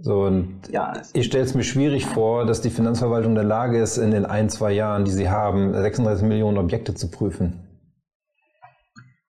So, 0.00 0.22
und 0.22 0.68
ja, 0.70 0.94
ich 1.12 1.26
stelle 1.26 1.44
es 1.44 1.54
mir 1.54 1.62
schwierig 1.62 2.06
vor, 2.06 2.46
dass 2.46 2.62
die 2.62 2.70
Finanzverwaltung 2.70 3.32
in 3.32 3.36
der 3.36 3.44
Lage 3.44 3.78
ist, 3.78 3.98
in 3.98 4.12
den 4.12 4.24
ein, 4.24 4.48
zwei 4.48 4.72
Jahren, 4.72 5.04
die 5.04 5.10
sie 5.10 5.28
haben, 5.28 5.74
36 5.74 6.26
Millionen 6.26 6.56
Objekte 6.56 6.94
zu 6.94 7.10
prüfen. 7.10 7.60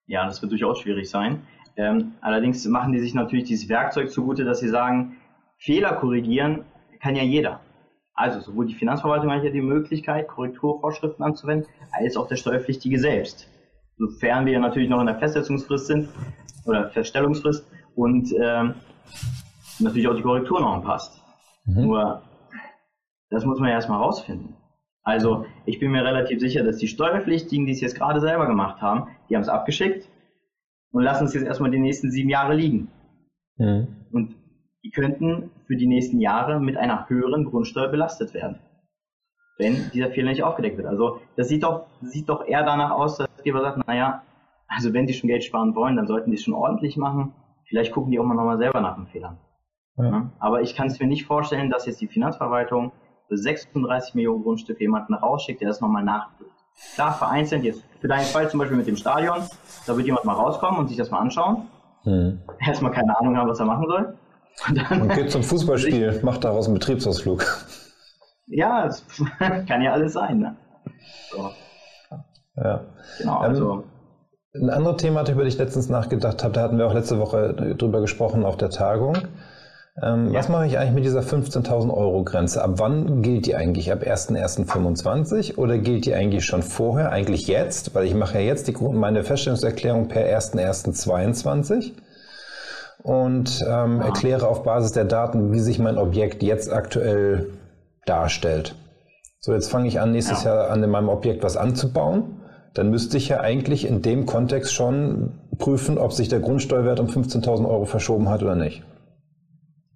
Ja, 0.06 0.26
das 0.26 0.42
wird 0.42 0.54
durchaus 0.54 0.80
schwierig 0.80 1.10
sein. 1.10 1.42
Ähm, 1.76 2.14
allerdings 2.22 2.66
machen 2.66 2.94
die 2.94 3.00
sich 3.00 3.14
natürlich 3.14 3.46
dieses 3.46 3.68
Werkzeug 3.68 4.12
zugute, 4.12 4.46
dass 4.46 4.60
sie 4.60 4.70
sagen, 4.70 5.18
Fehler 5.58 5.94
korrigieren 5.94 6.64
kann 7.02 7.16
ja 7.16 7.24
jeder. 7.24 7.60
Also 8.20 8.42
sowohl 8.42 8.66
die 8.66 8.74
Finanzverwaltung 8.74 9.32
hat 9.32 9.46
ja 9.46 9.50
die 9.50 9.62
Möglichkeit, 9.62 10.28
Korrekturvorschriften 10.28 11.24
anzuwenden, 11.24 11.70
als 11.94 12.18
auch 12.18 12.28
der 12.28 12.36
Steuerpflichtige 12.36 13.00
selbst. 13.00 13.48
Sofern 13.98 14.46
wir 14.46 14.60
natürlich 14.60 14.90
noch 14.90 15.00
in 15.00 15.06
der 15.06 15.18
Festsetzungsfrist 15.18 15.88
sind 15.88 16.10
oder 16.66 16.90
Feststellungsfrist 16.90 17.66
und 17.96 18.34
ähm, 18.34 18.74
natürlich 19.80 20.10
auch 20.10 20.18
die 20.18 20.22
Korrektur 20.22 20.60
noch 20.60 20.74
anpasst. 20.74 21.24
Mhm. 21.64 21.82
Nur 21.84 22.22
das 23.30 23.46
muss 23.46 23.58
man 23.58 23.70
ja 23.70 23.76
erstmal 23.76 24.02
rausfinden. 24.02 24.54
Also 25.02 25.46
ich 25.66 25.80
bin 25.80 25.92
mir 25.92 26.04
relativ 26.04 26.42
sicher, 26.42 26.66
dass 26.66 26.76
die 26.76 26.90
Steuerpflichtigen, 26.90 27.68
die 27.68 27.72
es 27.72 27.80
jetzt 27.80 27.96
gerade 27.96 28.20
selber 28.20 28.48
gemacht 28.48 28.82
haben, 28.82 29.08
die 29.30 29.36
haben 29.36 29.44
es 29.44 29.50
abgeschickt 29.50 30.10
und 30.92 31.04
lassen 31.04 31.24
es 31.24 31.34
jetzt 31.34 31.46
erstmal 31.46 31.72
die 31.72 31.80
nächsten 31.80 32.12
sieben 32.12 32.30
Jahre 32.30 32.54
liegen. 32.54 32.90
Mhm. 33.56 33.99
Die 34.90 34.92
könnten 34.92 35.52
für 35.68 35.76
die 35.76 35.86
nächsten 35.86 36.20
Jahre 36.20 36.60
mit 36.60 36.76
einer 36.76 37.08
höheren 37.08 37.46
Grundsteuer 37.46 37.90
belastet 37.90 38.34
werden, 38.34 38.58
wenn 39.60 39.92
dieser 39.94 40.10
Fehler 40.10 40.32
nicht 40.32 40.42
aufgedeckt 40.42 40.78
wird. 40.78 40.88
Also 40.88 41.22
das 41.36 41.48
sieht 41.48 41.62
doch, 41.62 41.86
sieht 42.02 42.28
doch 42.28 42.44
eher 42.44 42.64
danach 42.64 42.90
aus, 42.90 43.18
dass 43.18 43.30
die 43.46 43.52
sagt, 43.52 43.88
naja, 43.88 44.24
also 44.68 44.92
wenn 44.92 45.06
die 45.06 45.14
schon 45.14 45.28
Geld 45.28 45.44
sparen 45.44 45.76
wollen, 45.76 45.96
dann 45.96 46.08
sollten 46.08 46.32
die 46.32 46.38
es 46.38 46.44
schon 46.44 46.56
ordentlich 46.56 46.98
machen. 46.98 47.36
Vielleicht 47.68 47.92
gucken 47.92 48.12
die 48.12 48.20
auch 48.20 48.24
mal 48.24 48.34
nochmal 48.34 48.58
selber 48.58 48.82
nach 48.82 48.96
den 48.96 49.06
Fehlern. 49.06 49.38
Ja. 49.98 50.32
Aber 50.40 50.64
ich 50.64 50.76
kann 50.76 50.88
es 50.88 51.00
mir 51.00 51.06
nicht 51.06 51.26
vorstellen, 51.28 51.70
dass 51.70 51.86
jetzt 51.86 52.02
die 52.02 52.08
Finanzverwaltung 52.08 52.92
für 53.28 53.38
36 53.38 54.16
Millionen 54.16 54.42
Grundstücke 54.42 54.82
jemanden 54.82 55.14
rausschickt, 55.14 55.62
der 55.62 55.68
das 55.68 55.82
nochmal 55.82 56.04
nachprüft. 56.04 56.50
Klar, 56.96 57.14
vereinzelt 57.14 57.64
jetzt, 57.64 57.84
für 58.00 58.08
deinen 58.08 58.26
Fall 58.26 58.50
zum 58.50 58.60
Beispiel 58.60 58.78
mit 58.78 58.88
dem 58.88 58.96
Stadion, 58.96 59.44
da 59.86 59.96
wird 59.96 60.08
jemand 60.08 60.26
mal 60.26 60.34
rauskommen 60.34 60.80
und 60.80 60.88
sich 60.88 60.98
das 60.98 61.12
mal 61.12 61.20
anschauen. 61.20 61.68
Hm. 62.04 62.40
Erstmal 62.60 62.92
keine 62.92 63.20
Ahnung 63.20 63.38
haben, 63.38 63.50
was 63.50 63.60
er 63.60 63.66
machen 63.66 63.86
soll. 63.88 64.18
Und 64.68 65.14
geht 65.14 65.32
zum 65.32 65.44
Fußballspiel, 65.44 66.20
macht 66.24 66.44
daraus 66.44 66.66
einen 66.66 66.76
Betriebsausflug. 66.76 67.46
Ja, 68.48 68.86
das 68.86 69.04
kann 69.68 69.82
ja 69.82 69.94
alles 69.94 70.14
sein. 70.14 70.40
Ne? 70.40 70.56
So. 71.32 71.50
Ja. 72.56 72.82
Genau, 73.18 73.38
ähm, 73.38 73.42
also. 73.42 73.84
ein 74.54 74.70
anderes 74.70 74.98
Thema, 74.98 75.28
über 75.30 75.44
das 75.44 75.54
ich 75.54 75.60
letztens 75.60 75.90
nachgedacht 75.90 76.44
habe, 76.44 76.54
da 76.54 76.62
hatten 76.62 76.78
wir 76.78 76.88
auch 76.88 76.94
letzte 76.94 77.20
Woche 77.20 77.54
drüber 77.78 78.02
gesprochen 78.02 78.44
auf 78.44 78.58
der 78.58 78.70
Tagung. 78.70 79.18
Ähm, 80.02 80.32
ja. 80.32 80.40
Was 80.40 80.50
mache 80.50 80.66
ich 80.66 80.78
eigentlich 80.78 80.94
mit 80.94 81.06
dieser 81.06 81.22
15.000 81.22 81.94
Euro 81.94 82.24
Grenze? 82.24 82.64
Ab 82.64 82.74
wann 82.76 83.22
gilt 83.22 83.46
die 83.46 83.56
eigentlich? 83.56 83.92
Ab 83.92 84.04
1.1.25 84.04 85.58
oder 85.58 85.78
gilt 85.78 86.06
die 86.06 86.14
eigentlich 86.14 86.46
schon 86.46 86.64
vorher? 86.64 87.12
Eigentlich 87.12 87.48
jetzt? 87.48 87.96
Weil 87.96 88.06
ich 88.06 88.14
mache 88.14 88.40
ja 88.40 88.46
jetzt 88.46 88.68
die, 88.68 88.74
meine 88.74 89.24
Feststellungserklärung 89.24 90.08
per 90.08 90.24
1.1.22 90.24 91.94
und 93.04 93.64
ähm, 93.68 94.02
erkläre 94.02 94.48
auf 94.48 94.64
Basis 94.64 94.92
der 94.92 95.06
Daten, 95.06 95.52
wie 95.54 95.60
sich 95.60 95.80
mein 95.80 95.98
Objekt 95.98 96.44
jetzt 96.44 96.72
aktuell 96.72 97.52
darstellt. 98.06 98.76
So, 99.40 99.54
jetzt 99.54 99.72
fange 99.72 99.88
ich 99.88 100.02
an, 100.02 100.12
nächstes 100.12 100.44
ja. 100.44 100.56
Jahr 100.56 100.70
an 100.72 100.84
in 100.84 100.90
meinem 100.90 101.10
Objekt 101.10 101.44
was 101.44 101.56
anzubauen. 101.56 102.42
Dann 102.74 102.90
müsste 102.90 103.18
ich 103.18 103.30
ja 103.30 103.40
eigentlich 103.40 103.88
in 103.88 104.02
dem 104.02 104.26
Kontext 104.26 104.74
schon 104.74 105.32
prüfen, 105.58 105.98
ob 105.98 106.14
sich 106.14 106.28
der 106.28 106.40
Grundsteuerwert 106.40 107.00
um 107.00 107.08
15.000 107.08 107.68
Euro 107.68 107.86
verschoben 107.86 108.30
hat 108.30 108.44
oder 108.44 108.56
nicht. 108.56 108.84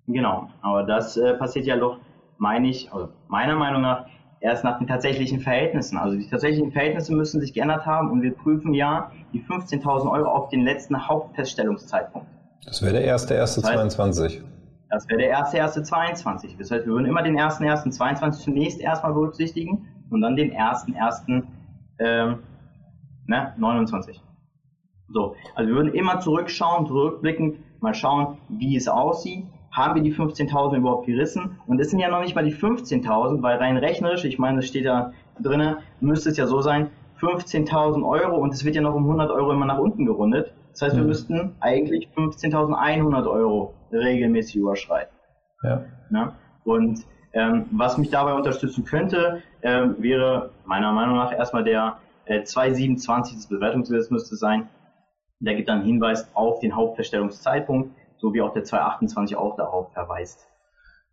Genau, 0.08 0.50
aber 0.62 0.84
das 0.84 1.18
äh, 1.18 1.34
passiert 1.36 1.66
ja 1.66 1.78
doch, 1.78 1.98
meine 2.38 2.68
ich, 2.68 2.92
also 2.92 3.10
meiner 3.28 3.56
Meinung 3.56 3.82
nach, 3.82 4.06
erst 4.42 4.64
nach 4.64 4.78
den 4.78 4.88
tatsächlichen 4.88 5.40
Verhältnissen. 5.40 5.98
Also 5.98 6.18
die 6.18 6.28
tatsächlichen 6.28 6.72
Verhältnisse 6.72 7.14
müssen 7.14 7.40
sich 7.40 7.54
geändert 7.54 7.86
haben 7.86 8.12
und 8.12 8.22
wir 8.22 8.34
prüfen 8.34 8.74
ja 8.74 9.12
die 9.32 9.42
15.000 9.42 10.12
Euro 10.12 10.30
auf 10.30 10.50
den 10.50 10.62
letzten 10.62 11.08
Hauptfeststellungszeitpunkt. 11.08 12.28
Das 12.66 12.82
wäre 12.82 12.94
der 12.94 13.04
erste, 13.04 13.34
erste 13.34 13.62
das 13.62 13.70
heißt, 13.70 13.92
22. 13.92 14.44
Das 14.90 15.08
wäre 15.10 15.20
der 15.20 15.30
erste, 15.30 15.58
erste 15.58 15.84
22. 15.84 16.58
Das 16.58 16.72
heißt, 16.72 16.86
wir 16.86 16.94
würden 16.94 17.06
immer 17.06 17.24
den 17.24 17.38
ersten, 17.38 17.64
ersten 17.64 17.92
22 17.92 18.44
zunächst 18.44 18.80
erstmal 18.80 19.14
berücksichtigen 19.14 19.88
und 20.10 20.22
dann 20.22 20.36
den 20.36 20.52
ersten, 20.52 20.94
ersten 20.94 21.48
ähm, 22.00 22.40
ne, 23.26 23.54
29. 23.58 24.22
So, 25.10 25.36
also 25.56 25.68
wir 25.68 25.76
würden 25.76 25.94
immer 25.94 26.20
zurückschauen, 26.20 26.88
zurückblickend, 26.88 27.58
mal 27.82 27.94
schauen, 27.94 28.38
wie 28.50 28.76
es 28.76 28.88
aussieht. 28.88 29.46
Haben 29.72 29.96
wir 29.96 30.04
die 30.04 30.14
15.000 30.14 30.78
überhaupt 30.78 31.08
gerissen? 31.08 31.58
Und 31.66 31.80
es 31.80 31.90
sind 31.90 32.00
ja 32.00 32.10
noch 32.10 32.22
nicht 32.22 32.36
mal 32.36 32.46
die 32.46 32.54
15.000, 32.54 33.42
weil 33.42 33.58
rein 33.58 33.78
rechnerisch, 33.78 34.24
ich 34.24 34.38
meine, 34.38 34.60
es 34.60 34.68
steht 34.68 34.86
da 34.86 35.12
drinne, 35.42 35.80
müsste 36.00 36.30
es 36.30 36.38
ja 36.38 36.46
so 36.46 36.62
sein, 36.62 36.90
15.000 37.20 38.08
Euro 38.08 38.38
und 38.38 38.54
es 38.54 38.64
wird 38.64 38.76
ja 38.76 38.82
noch 38.82 38.94
um 38.94 39.04
100 39.04 39.32
Euro 39.32 39.52
immer 39.52 39.66
nach 39.66 39.80
unten 39.80 40.06
gerundet. 40.06 40.54
Das 40.74 40.82
heißt, 40.82 40.96
wir 40.96 41.04
mhm. 41.04 41.10
müssten 41.10 41.56
eigentlich 41.60 42.10
15.100 42.16 43.30
Euro 43.30 43.74
regelmäßig 43.92 44.58
überschreiten. 44.58 45.16
Ja. 45.64 45.86
ja? 46.12 46.36
Und 46.66 47.06
ähm, 47.34 47.66
was 47.72 47.98
mich 47.98 48.10
dabei 48.10 48.34
unterstützen 48.34 48.84
könnte, 48.84 49.42
ähm, 49.62 49.96
wäre 50.00 50.52
meiner 50.66 50.92
Meinung 50.92 51.16
nach 51.16 51.32
erstmal 51.32 51.64
der 51.64 51.98
äh, 52.26 52.44
227 52.44 53.36
des 53.36 53.48
Bewertungsgesetzes 53.48 54.12
müsste 54.12 54.36
sein. 54.36 54.70
Der 55.40 55.56
gibt 55.56 55.70
dann 55.70 55.84
Hinweis 55.84 56.28
auf 56.36 56.60
den 56.60 56.76
Hauptverstellungszeitpunkt, 56.76 57.96
so 58.18 58.34
wie 58.34 58.42
auch 58.42 58.54
der 58.54 58.64
228 58.64 59.36
auch 59.36 59.56
darauf 59.56 59.92
verweist. 59.94 60.48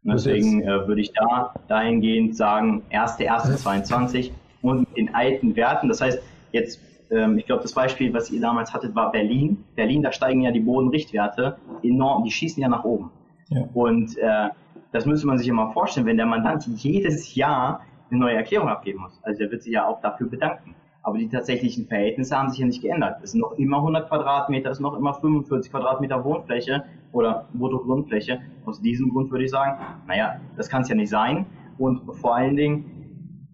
Und 0.05 0.12
deswegen 0.12 0.62
äh, 0.62 0.87
würde 0.87 1.01
ich 1.01 1.12
da 1.12 1.53
dahingehend 1.68 2.37
sagen, 2.37 2.83
1.1.22 2.90 4.31
und 4.62 4.81
mit 4.81 4.96
den 4.96 5.14
alten 5.14 5.57
Werten. 5.57 5.88
Das 5.88 6.01
heißt, 6.01 6.23
jetzt, 6.53 6.81
ähm, 7.11 7.38
ich 7.38 7.46
glaube, 7.46 7.62
das 7.62 7.73
Beispiel, 7.73 8.12
was 8.14 8.31
ihr 8.31 8.40
damals 8.40 8.73
hattet, 8.73 8.94
war 8.94 9.11
Berlin. 9.11 9.64
Berlin, 9.75 10.03
da 10.03 10.12
steigen 10.12 10.42
ja 10.42 10.51
die 10.51 10.61
Bodenrichtwerte 10.61 11.57
enorm, 11.83 12.25
die 12.25 12.31
schießen 12.31 12.62
ja 12.62 12.68
nach 12.68 12.85
oben. 12.85 13.11
Ja. 13.49 13.68
Und 13.75 14.16
äh, 14.18 14.49
das 14.92 15.07
müsste 15.07 15.27
man 15.27 15.38
sich 15.38 15.51
mal 15.51 15.73
vorstellen, 15.73 16.07
wenn 16.07 16.16
der 16.16 16.27
Mandant 16.27 16.66
jedes 16.66 17.35
Jahr 17.35 17.83
eine 18.11 18.20
neue 18.20 18.35
Erklärung 18.35 18.68
abgeben 18.68 19.01
muss. 19.03 19.18
Also 19.23 19.38
der 19.38 19.51
wird 19.51 19.62
sich 19.62 19.73
ja 19.73 19.87
auch 19.87 20.01
dafür 20.01 20.29
bedanken. 20.29 20.75
Aber 21.03 21.16
die 21.16 21.29
tatsächlichen 21.29 21.87
Verhältnisse 21.87 22.37
haben 22.37 22.51
sich 22.51 22.59
ja 22.59 22.66
nicht 22.66 22.83
geändert. 22.83 23.20
Es 23.23 23.33
sind 23.33 23.40
noch 23.40 23.53
immer 23.53 23.79
100 23.79 24.09
Quadratmeter, 24.09 24.70
es 24.70 24.77
sind 24.77 24.85
noch 24.85 24.96
immer 24.96 25.14
45 25.14 25.70
Quadratmeter 25.70 26.23
Wohnfläche 26.25 26.85
oder 27.12 27.49
Bruttogrundfläche. 27.55 28.40
Aus 28.66 28.83
diesem 28.83 29.11
Grund 29.11 29.31
würde 29.31 29.44
ich 29.44 29.51
sagen, 29.51 29.81
naja, 30.07 30.40
das 30.57 30.68
kann 30.68 30.83
es 30.83 30.88
ja 30.88 30.94
nicht 30.94 31.09
sein. 31.09 31.46
Und 31.79 32.03
vor 32.16 32.37
allen 32.37 32.57
Dingen, 32.57 32.99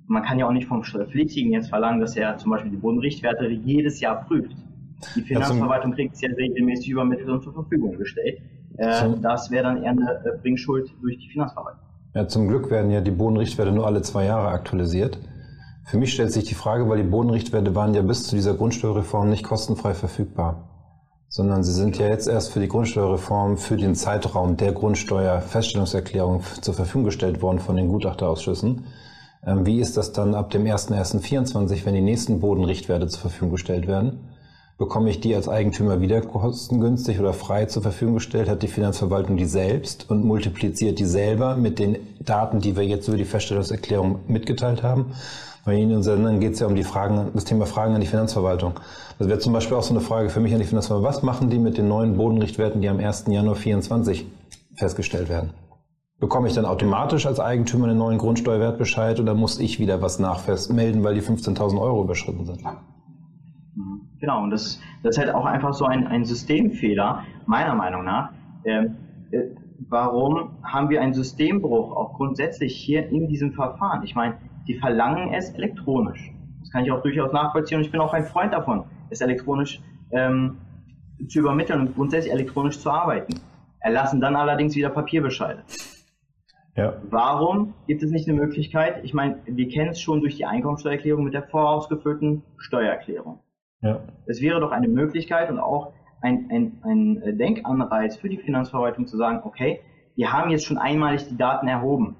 man 0.08 0.22
kann 0.22 0.38
ja 0.38 0.46
auch 0.46 0.52
nicht 0.52 0.66
vom 0.66 0.84
Steuerpflichtigen 0.84 1.52
jetzt 1.52 1.68
verlangen, 1.68 2.00
dass 2.00 2.16
er 2.16 2.36
zum 2.38 2.50
Beispiel 2.50 2.70
die 2.70 2.76
Bodenrichtwerte 2.76 3.48
jedes 3.48 4.00
Jahr 4.00 4.24
prüft. 4.24 4.54
Die 5.14 5.22
Finanzverwaltung 5.22 5.92
kriegt 5.92 6.14
es 6.14 6.20
ja 6.20 6.30
regelmäßig 6.30 6.90
übermittelt 6.90 7.28
und 7.28 7.42
zur 7.42 7.52
Verfügung 7.52 7.96
gestellt. 7.98 8.40
Äh, 8.78 9.10
das 9.20 9.50
wäre 9.50 9.64
dann 9.64 9.82
eher 9.82 9.90
eine 9.90 10.22
äh, 10.24 10.38
Bringschuld 10.40 10.90
durch 11.00 11.18
die 11.18 11.28
Finanzverwaltung. 11.28 11.80
Ja, 12.14 12.26
zum 12.28 12.48
Glück 12.48 12.70
werden 12.70 12.90
ja 12.90 13.00
die 13.00 13.10
Bodenrichtwerte 13.10 13.72
nur 13.72 13.86
alle 13.86 14.02
zwei 14.02 14.24
Jahre 14.24 14.48
aktualisiert. 14.48 15.18
Für 15.84 15.98
mich 15.98 16.14
stellt 16.14 16.32
sich 16.32 16.44
die 16.44 16.54
Frage, 16.54 16.88
weil 16.88 16.96
die 17.02 17.08
Bodenrichtwerte 17.08 17.74
waren 17.74 17.94
ja 17.94 18.02
bis 18.02 18.26
zu 18.26 18.34
dieser 18.34 18.54
Grundsteuerreform 18.54 19.28
nicht 19.28 19.44
kostenfrei 19.44 19.94
verfügbar, 19.94 20.68
sondern 21.28 21.62
sie 21.62 21.72
sind 21.72 21.98
ja 21.98 22.08
jetzt 22.08 22.26
erst 22.26 22.52
für 22.52 22.60
die 22.60 22.68
Grundsteuerreform 22.68 23.56
für 23.56 23.76
den 23.76 23.94
Zeitraum 23.94 24.56
der 24.56 24.72
Grundsteuerfeststellungserklärung 24.72 26.42
zur 26.60 26.74
Verfügung 26.74 27.04
gestellt 27.04 27.42
worden 27.42 27.58
von 27.58 27.76
den 27.76 27.88
Gutachterausschüssen. 27.88 28.86
Ähm, 29.46 29.64
wie 29.64 29.80
ist 29.80 29.96
das 29.96 30.12
dann 30.12 30.34
ab 30.34 30.50
dem 30.50 30.64
01.01.24, 30.64 31.86
wenn 31.86 31.94
die 31.94 32.00
nächsten 32.00 32.40
Bodenrichtwerte 32.40 33.06
zur 33.06 33.20
Verfügung 33.20 33.52
gestellt 33.52 33.86
werden? 33.86 34.18
Bekomme 34.78 35.08
ich 35.08 35.20
die 35.20 35.34
als 35.34 35.48
Eigentümer 35.48 36.02
wieder 36.02 36.20
kostengünstig 36.20 37.18
oder 37.18 37.32
frei 37.32 37.64
zur 37.64 37.82
Verfügung 37.82 38.14
gestellt? 38.16 38.48
Hat 38.50 38.62
die 38.62 38.68
Finanzverwaltung 38.68 39.38
die 39.38 39.46
selbst 39.46 40.10
und 40.10 40.24
multipliziert 40.24 40.98
die 40.98 41.06
selber 41.06 41.56
mit 41.56 41.78
den 41.78 41.96
Daten, 42.20 42.60
die 42.60 42.76
wir 42.76 42.82
jetzt 42.82 43.08
über 43.08 43.16
die 43.16 43.24
Feststellungserklärung 43.24 44.18
mitgeteilt 44.28 44.82
haben? 44.82 45.12
Bei 45.64 45.74
Ihnen 45.74 45.92
in 45.92 46.02
Sendern 46.02 46.40
geht 46.40 46.54
es 46.54 46.60
ja 46.60 46.66
um 46.66 46.76
die 46.76 46.84
Fragen, 46.84 47.30
das 47.32 47.44
Thema 47.44 47.66
Fragen 47.66 47.94
an 47.94 48.00
die 48.00 48.06
Finanzverwaltung. 48.06 48.74
Das 49.18 49.28
wäre 49.28 49.38
zum 49.38 49.54
Beispiel 49.54 49.76
auch 49.76 49.82
so 49.82 49.94
eine 49.94 50.00
Frage 50.00 50.28
für 50.28 50.40
mich 50.40 50.52
an 50.52 50.60
die 50.60 50.66
Finanzverwaltung. 50.66 51.08
Was 51.08 51.22
machen 51.22 51.48
die 51.48 51.58
mit 51.58 51.78
den 51.78 51.88
neuen 51.88 52.16
Bodenrichtwerten, 52.16 52.82
die 52.82 52.88
am 52.88 52.98
1. 52.98 53.24
Januar 53.28 53.56
2024 53.56 54.26
festgestellt 54.74 55.30
werden? 55.30 55.50
Bekomme 56.18 56.48
ich 56.48 56.54
dann 56.54 56.64
automatisch 56.64 57.26
als 57.26 57.40
Eigentümer 57.40 57.88
einen 57.88 57.98
neuen 57.98 58.16
Grundsteuerwertbescheid 58.16 59.20
oder 59.20 59.34
muss 59.34 59.60
ich 59.60 59.78
wieder 59.78 60.00
was 60.00 60.18
nachmelden, 60.18 61.04
weil 61.04 61.14
die 61.14 61.20
15.000 61.20 61.78
Euro 61.78 62.04
überschritten 62.04 62.46
sind? 62.46 62.62
Genau, 64.18 64.42
und 64.42 64.50
das, 64.50 64.80
das 65.02 65.16
ist 65.16 65.18
halt 65.22 65.34
auch 65.34 65.44
einfach 65.44 65.74
so 65.74 65.84
ein, 65.84 66.06
ein 66.06 66.24
Systemfehler, 66.24 67.22
meiner 67.44 67.74
Meinung 67.74 68.04
nach. 68.04 68.30
Ähm, 68.64 68.96
äh, 69.30 69.42
warum 69.88 70.56
haben 70.62 70.88
wir 70.88 71.02
einen 71.02 71.12
Systembruch 71.12 71.94
auch 71.94 72.14
grundsätzlich 72.14 72.74
hier 72.74 73.08
in 73.10 73.28
diesem 73.28 73.52
Verfahren? 73.52 74.02
Ich 74.02 74.14
meine, 74.14 74.38
die 74.66 74.74
verlangen 74.78 75.34
es 75.34 75.50
elektronisch. 75.50 76.32
Das 76.60 76.70
kann 76.70 76.84
ich 76.84 76.90
auch 76.90 77.02
durchaus 77.02 77.32
nachvollziehen 77.32 77.78
und 77.78 77.84
ich 77.84 77.92
bin 77.92 78.00
auch 78.00 78.14
ein 78.14 78.24
Freund 78.24 78.54
davon, 78.54 78.84
es 79.10 79.20
elektronisch 79.20 79.82
ähm, 80.10 80.56
zu 81.28 81.40
übermitteln 81.40 81.80
und 81.80 81.94
grundsätzlich 81.94 82.32
elektronisch 82.32 82.80
zu 82.80 82.90
arbeiten. 82.90 83.34
Erlassen 83.80 84.20
dann 84.20 84.34
allerdings 84.34 84.74
wieder 84.74 84.88
Papierbescheide. 84.88 85.62
Ja. 86.76 87.00
Warum 87.08 87.74
gibt 87.86 88.02
es 88.02 88.10
nicht 88.10 88.28
eine 88.28 88.38
Möglichkeit? 88.38 89.02
Ich 89.02 89.14
meine, 89.14 89.38
wir 89.46 89.68
kennen 89.68 89.90
es 89.90 90.00
schon 90.00 90.20
durch 90.20 90.36
die 90.36 90.44
Einkommensteuererklärung 90.44 91.24
mit 91.24 91.32
der 91.32 91.44
vorausgefüllten 91.44 92.42
Steuererklärung. 92.58 93.40
Ja. 93.80 94.00
Es 94.26 94.42
wäre 94.42 94.60
doch 94.60 94.72
eine 94.72 94.88
Möglichkeit 94.88 95.50
und 95.50 95.58
auch 95.58 95.94
ein, 96.20 96.48
ein, 96.50 96.82
ein 96.82 97.38
Denkanreiz 97.38 98.16
für 98.16 98.28
die 98.28 98.36
Finanzverwaltung 98.36 99.06
zu 99.06 99.16
sagen, 99.16 99.40
okay, 99.44 99.80
wir 100.16 100.32
haben 100.32 100.50
jetzt 100.50 100.64
schon 100.64 100.78
einmalig 100.78 101.26
die 101.28 101.36
Daten 101.36 101.66
erhoben. 101.66 102.16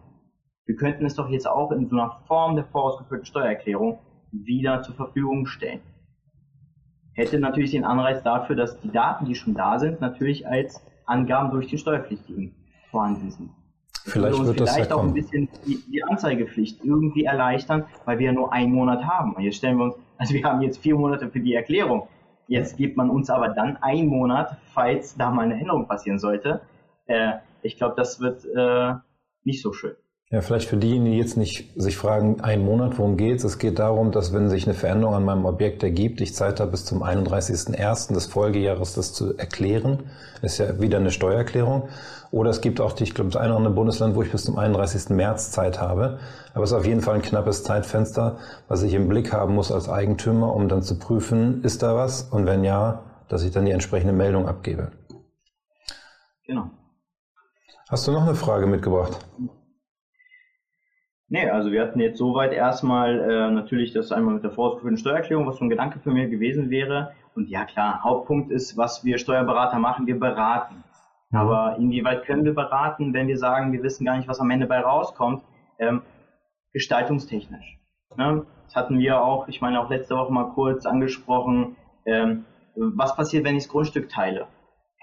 Wir 0.65 0.77
könnten 0.77 1.05
es 1.05 1.15
doch 1.15 1.29
jetzt 1.29 1.49
auch 1.49 1.71
in 1.71 1.89
so 1.89 1.97
einer 1.97 2.21
Form 2.27 2.57
der 2.57 2.65
vorausgeführten 2.65 3.27
Steuererklärung 3.27 3.99
wieder 4.33 4.83
zur 4.83 4.95
Verfügung 4.95 5.47
stellen. 5.47 5.81
Hätte 7.15 7.39
natürlich 7.39 7.71
den 7.71 7.85
Anreiz 7.85 8.23
dafür, 8.23 8.57
dass 8.57 8.81
die 8.81 8.91
Daten, 8.91 9.27
die 9.27 9.35
schon 9.35 9.55
da 9.55 9.79
sind, 9.79 10.01
natürlich 10.01 10.47
als 10.47 10.85
Angaben 11.07 11.51
durch 11.51 11.69
den 11.69 11.79
Steuerpflichtigen 11.79 12.55
vorhanden 12.91 13.31
sind. 13.31 13.51
Vielleicht 14.07 14.39
wird 14.39 14.61
das 14.61 14.75
vielleicht 14.75 14.93
auch 14.93 15.03
ein 15.03 15.13
bisschen 15.13 15.49
die, 15.67 15.83
die, 15.91 16.05
Anzeigepflicht 16.05 16.85
irgendwie 16.85 17.25
erleichtern, 17.25 17.85
weil 18.05 18.19
wir 18.21 18.27
ja 18.27 18.33
nur 18.33 18.53
einen 18.53 18.73
Monat 18.73 19.05
haben. 19.05 19.35
Und 19.35 19.43
jetzt 19.43 19.57
stellen 19.57 19.79
wir 19.79 19.85
uns, 19.87 19.95
also 20.19 20.33
wir 20.33 20.45
haben 20.45 20.63
jetzt 20.63 20.79
vier 20.79 20.95
Monate 20.95 21.29
für 21.29 21.41
die 21.41 21.55
Erklärung. 21.55 22.09
Jetzt 22.47 22.77
gibt 22.77 22.97
man 22.97 23.11
uns 23.11 23.31
aber 23.31 23.49
dann 23.49 23.77
einen 23.79 24.09
Monat, 24.09 24.57
falls 24.73 25.17
da 25.17 25.31
mal 25.31 25.43
eine 25.43 25.59
Änderung 25.59 25.89
passieren 25.89 26.21
sollte. 26.21 26.61
Äh, 27.07 27.33
ich 27.63 27.77
glaube, 27.77 27.95
das 27.97 28.21
wird 28.21 28.45
äh, 28.45 28.95
nicht 29.43 29.61
so 29.61 29.73
schön. 29.73 29.97
Ja, 30.29 30.41
vielleicht 30.41 30.69
für 30.69 30.77
diejenigen, 30.77 31.13
die 31.13 31.19
jetzt 31.19 31.37
nicht 31.37 31.73
sich 31.81 31.97
fragen, 31.97 32.41
einen 32.41 32.65
Monat, 32.65 32.99
worum 32.99 33.17
geht's? 33.17 33.45
Es 33.45 33.59
geht 33.59 33.79
darum, 33.79 34.11
dass 34.11 34.33
wenn 34.33 34.49
sich 34.49 34.67
eine 34.67 34.75
Veränderung 34.75 35.15
an 35.15 35.25
meinem 35.25 35.45
Objekt 35.45 35.85
ergibt, 35.85 36.21
ich 36.21 36.35
Zeit 36.35 36.59
habe 36.59 36.73
bis 36.73 36.85
zum 36.85 37.05
31.01. 37.05 38.13
des 38.13 38.27
Folgejahres 38.27 38.95
das 38.95 39.13
zu 39.13 39.37
erklären. 39.37 40.11
ist 40.43 40.59
ja 40.59 40.81
wieder 40.81 40.99
eine 40.99 41.13
Steuererklärung. 41.13 41.89
Oder 42.33 42.51
es 42.51 42.61
gibt 42.61 42.81
auch, 42.81 42.99
ich 43.01 43.15
glaube, 43.15 43.31
das 43.31 43.41
eine 43.41 43.51
oder 43.51 43.59
andere 43.59 43.75
Bundesland, 43.75 44.17
wo 44.17 44.23
ich 44.23 44.33
bis 44.33 44.45
zum 44.45 44.59
31. 44.59 45.11
März 45.11 45.53
Zeit 45.53 45.81
habe. 45.81 46.19
Aber 46.55 46.65
es 46.65 46.73
ist 46.73 46.77
auf 46.77 46.87
jeden 46.87 47.03
Fall 47.03 47.15
ein 47.15 47.23
knappes 47.23 47.63
Zeitfenster, 47.63 48.39
was 48.67 48.83
ich 48.83 48.95
im 48.95 49.09
Blick 49.09 49.33
haben 49.33 49.55
muss 49.55 49.71
als 49.71 49.89
Eigentümer, 49.89 50.53
um 50.53 50.69
dann 50.69 50.83
zu 50.83 50.99
prüfen, 50.99 51.63
ist 51.63 51.85
da 51.85 51.95
was? 51.95 52.23
Und 52.23 52.47
wenn 52.47 52.65
ja, 52.65 53.05
dass 53.29 53.45
ich 53.45 53.53
dann 53.53 53.65
die 53.65 53.71
entsprechende 53.71 54.13
Meldung 54.13 54.49
abgebe. 54.49 54.91
Genau. 56.47 56.71
Hast 57.89 58.09
du 58.09 58.11
noch 58.11 58.23
eine 58.23 58.35
Frage 58.35 58.67
mitgebracht? 58.67 59.19
Nee, 61.29 61.49
also 61.51 61.73
wir 61.73 61.83
hatten 61.83 61.99
jetzt 61.99 62.19
soweit 62.19 62.53
erstmal 62.53 63.19
äh, 63.19 63.51
natürlich 63.51 63.93
das 63.93 64.13
einmal 64.13 64.35
mit 64.35 64.45
der 64.45 64.53
vorausgeführten 64.53 64.97
Steuererklärung, 64.97 65.47
was 65.47 65.57
so 65.57 65.65
ein 65.65 65.69
Gedanke 65.69 65.99
für 65.99 66.13
mich 66.13 66.31
gewesen 66.31 66.71
wäre. 66.71 67.13
Und 67.35 67.49
ja 67.49 67.65
klar, 67.65 68.05
Hauptpunkt 68.05 68.53
ist, 68.53 68.77
was 68.77 69.05
wir 69.05 69.19
Steuerberater 69.19 69.79
machen, 69.81 70.07
wir 70.07 70.21
beraten. 70.21 70.85
Mhm. 71.31 71.39
Aber 71.39 71.77
inwieweit 71.79 72.25
können 72.25 72.45
wir 72.45 72.55
beraten, 72.55 73.13
wenn 73.13 73.27
wir 73.27 73.39
sagen, 73.39 73.73
wir 73.73 73.83
wissen 73.83 74.05
gar 74.05 74.17
nicht, 74.17 74.29
was 74.29 74.41
am 74.41 74.51
Ende 74.51 74.67
bei 74.67 74.79
rauskommt? 74.79 75.43
Ähm, 75.79 76.03
gestaltungstechnisch. 76.73 77.79
Ne? 78.17 78.47
Das 78.65 78.77
hatten 78.77 78.99
wir 78.99 79.21
auch, 79.21 79.49
ich 79.49 79.61
meine 79.61 79.81
auch 79.81 79.91
letzte 79.91 80.17
Woche 80.17 80.33
mal 80.33 80.51
kurz 80.51 80.87
angesprochen, 80.87 81.77
ähm, 82.05 82.45
was 82.77 83.17
passiert, 83.17 83.45
wenn 83.45 83.57
ich 83.57 83.65
das 83.65 83.73
Grundstück 83.73 84.09
teile? 84.09 84.47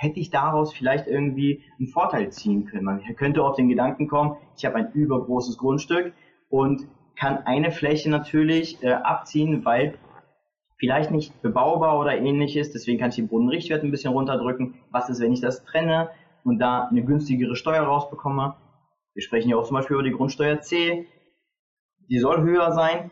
Hätte 0.03 0.19
ich 0.19 0.29
daraus 0.29 0.73
vielleicht 0.73 1.07
irgendwie 1.07 1.63
einen 1.79 1.87
Vorteil 1.87 2.31
ziehen 2.31 2.65
können. 2.65 2.85
Man 2.85 3.01
könnte 3.15 3.43
auf 3.43 3.55
den 3.55 3.69
Gedanken 3.69 4.07
kommen, 4.07 4.35
ich 4.57 4.65
habe 4.65 4.75
ein 4.75 4.91
übergroßes 4.91 5.57
Grundstück 5.57 6.13
und 6.49 6.87
kann 7.15 7.37
eine 7.45 7.71
Fläche 7.71 8.09
natürlich 8.09 8.83
äh, 8.83 8.91
abziehen, 8.91 9.65
weil 9.65 9.97
vielleicht 10.77 11.11
nicht 11.11 11.41
bebaubar 11.41 11.97
oder 11.97 12.17
ähnliches, 12.17 12.71
deswegen 12.71 12.99
kann 12.99 13.09
ich 13.09 13.15
den 13.15 13.29
Bodenrichtwert 13.29 13.83
ein 13.83 13.91
bisschen 13.91 14.11
runterdrücken. 14.11 14.75
Was 14.91 15.09
ist, 15.09 15.21
wenn 15.21 15.31
ich 15.31 15.39
das 15.39 15.63
trenne 15.63 16.09
und 16.43 16.59
da 16.59 16.87
eine 16.89 17.05
günstigere 17.05 17.55
Steuer 17.55 17.83
rausbekomme? 17.83 18.55
Wir 19.13 19.23
sprechen 19.23 19.49
ja 19.49 19.57
auch 19.57 19.63
zum 19.63 19.75
Beispiel 19.75 19.95
über 19.95 20.03
die 20.03 20.11
Grundsteuer 20.11 20.59
C. 20.59 21.07
Die 22.09 22.19
soll 22.19 22.41
höher 22.41 22.73
sein, 22.73 23.11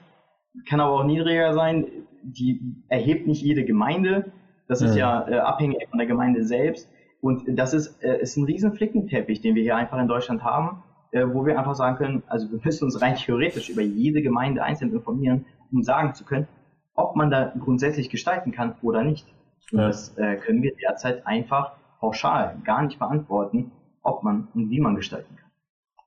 kann 0.68 0.82
aber 0.82 1.00
auch 1.00 1.06
niedriger 1.06 1.54
sein. 1.54 2.08
Die 2.24 2.84
erhebt 2.90 3.28
nicht 3.28 3.42
jede 3.42 3.64
Gemeinde. 3.64 4.34
Das 4.72 4.82
ist 4.82 4.96
ja 4.96 5.28
äh, 5.28 5.38
abhängig 5.38 5.86
von 5.90 5.98
der 6.00 6.08
Gemeinde 6.08 6.46
selbst. 6.46 6.90
Und 7.20 7.44
das 7.60 7.74
ist, 7.74 8.02
äh, 8.02 8.22
ist 8.22 8.38
ein 8.38 8.46
riesen 8.46 8.72
Flickenteppich, 8.72 9.42
den 9.42 9.54
wir 9.54 9.64
hier 9.64 9.76
einfach 9.76 10.00
in 10.00 10.08
Deutschland 10.08 10.46
haben, 10.46 10.82
äh, 11.12 11.26
wo 11.28 11.46
wir 11.46 11.60
einfach 11.60 11.76
sagen 11.76 11.98
können, 11.98 12.24
also 12.28 12.50
wir 12.50 12.62
müssen 12.64 12.86
uns 12.86 13.02
rein 13.02 13.16
theoretisch 13.16 13.70
über 13.70 13.82
jede 13.82 14.22
Gemeinde 14.22 14.64
einzeln 14.64 14.94
informieren, 14.94 15.46
um 15.74 15.84
sagen 15.84 16.14
zu 16.14 16.24
können, 16.24 16.48
ob 16.96 17.18
man 17.18 17.30
da 17.30 17.52
grundsätzlich 17.60 18.10
gestalten 18.10 18.54
kann 18.54 18.76
oder 18.82 19.04
nicht. 19.04 19.28
Und 19.74 19.80
ja. 19.80 19.88
das 19.88 20.18
äh, 20.18 20.38
können 20.38 20.64
wir 20.64 20.74
derzeit 20.78 21.28
einfach 21.28 21.74
pauschal 22.00 22.56
gar 22.64 22.82
nicht 22.82 22.98
beantworten, 22.98 23.74
ob 24.04 24.24
man 24.24 24.48
und 24.54 24.70
wie 24.70 24.80
man 24.80 24.96
gestalten 24.96 25.36
kann. 25.36 25.52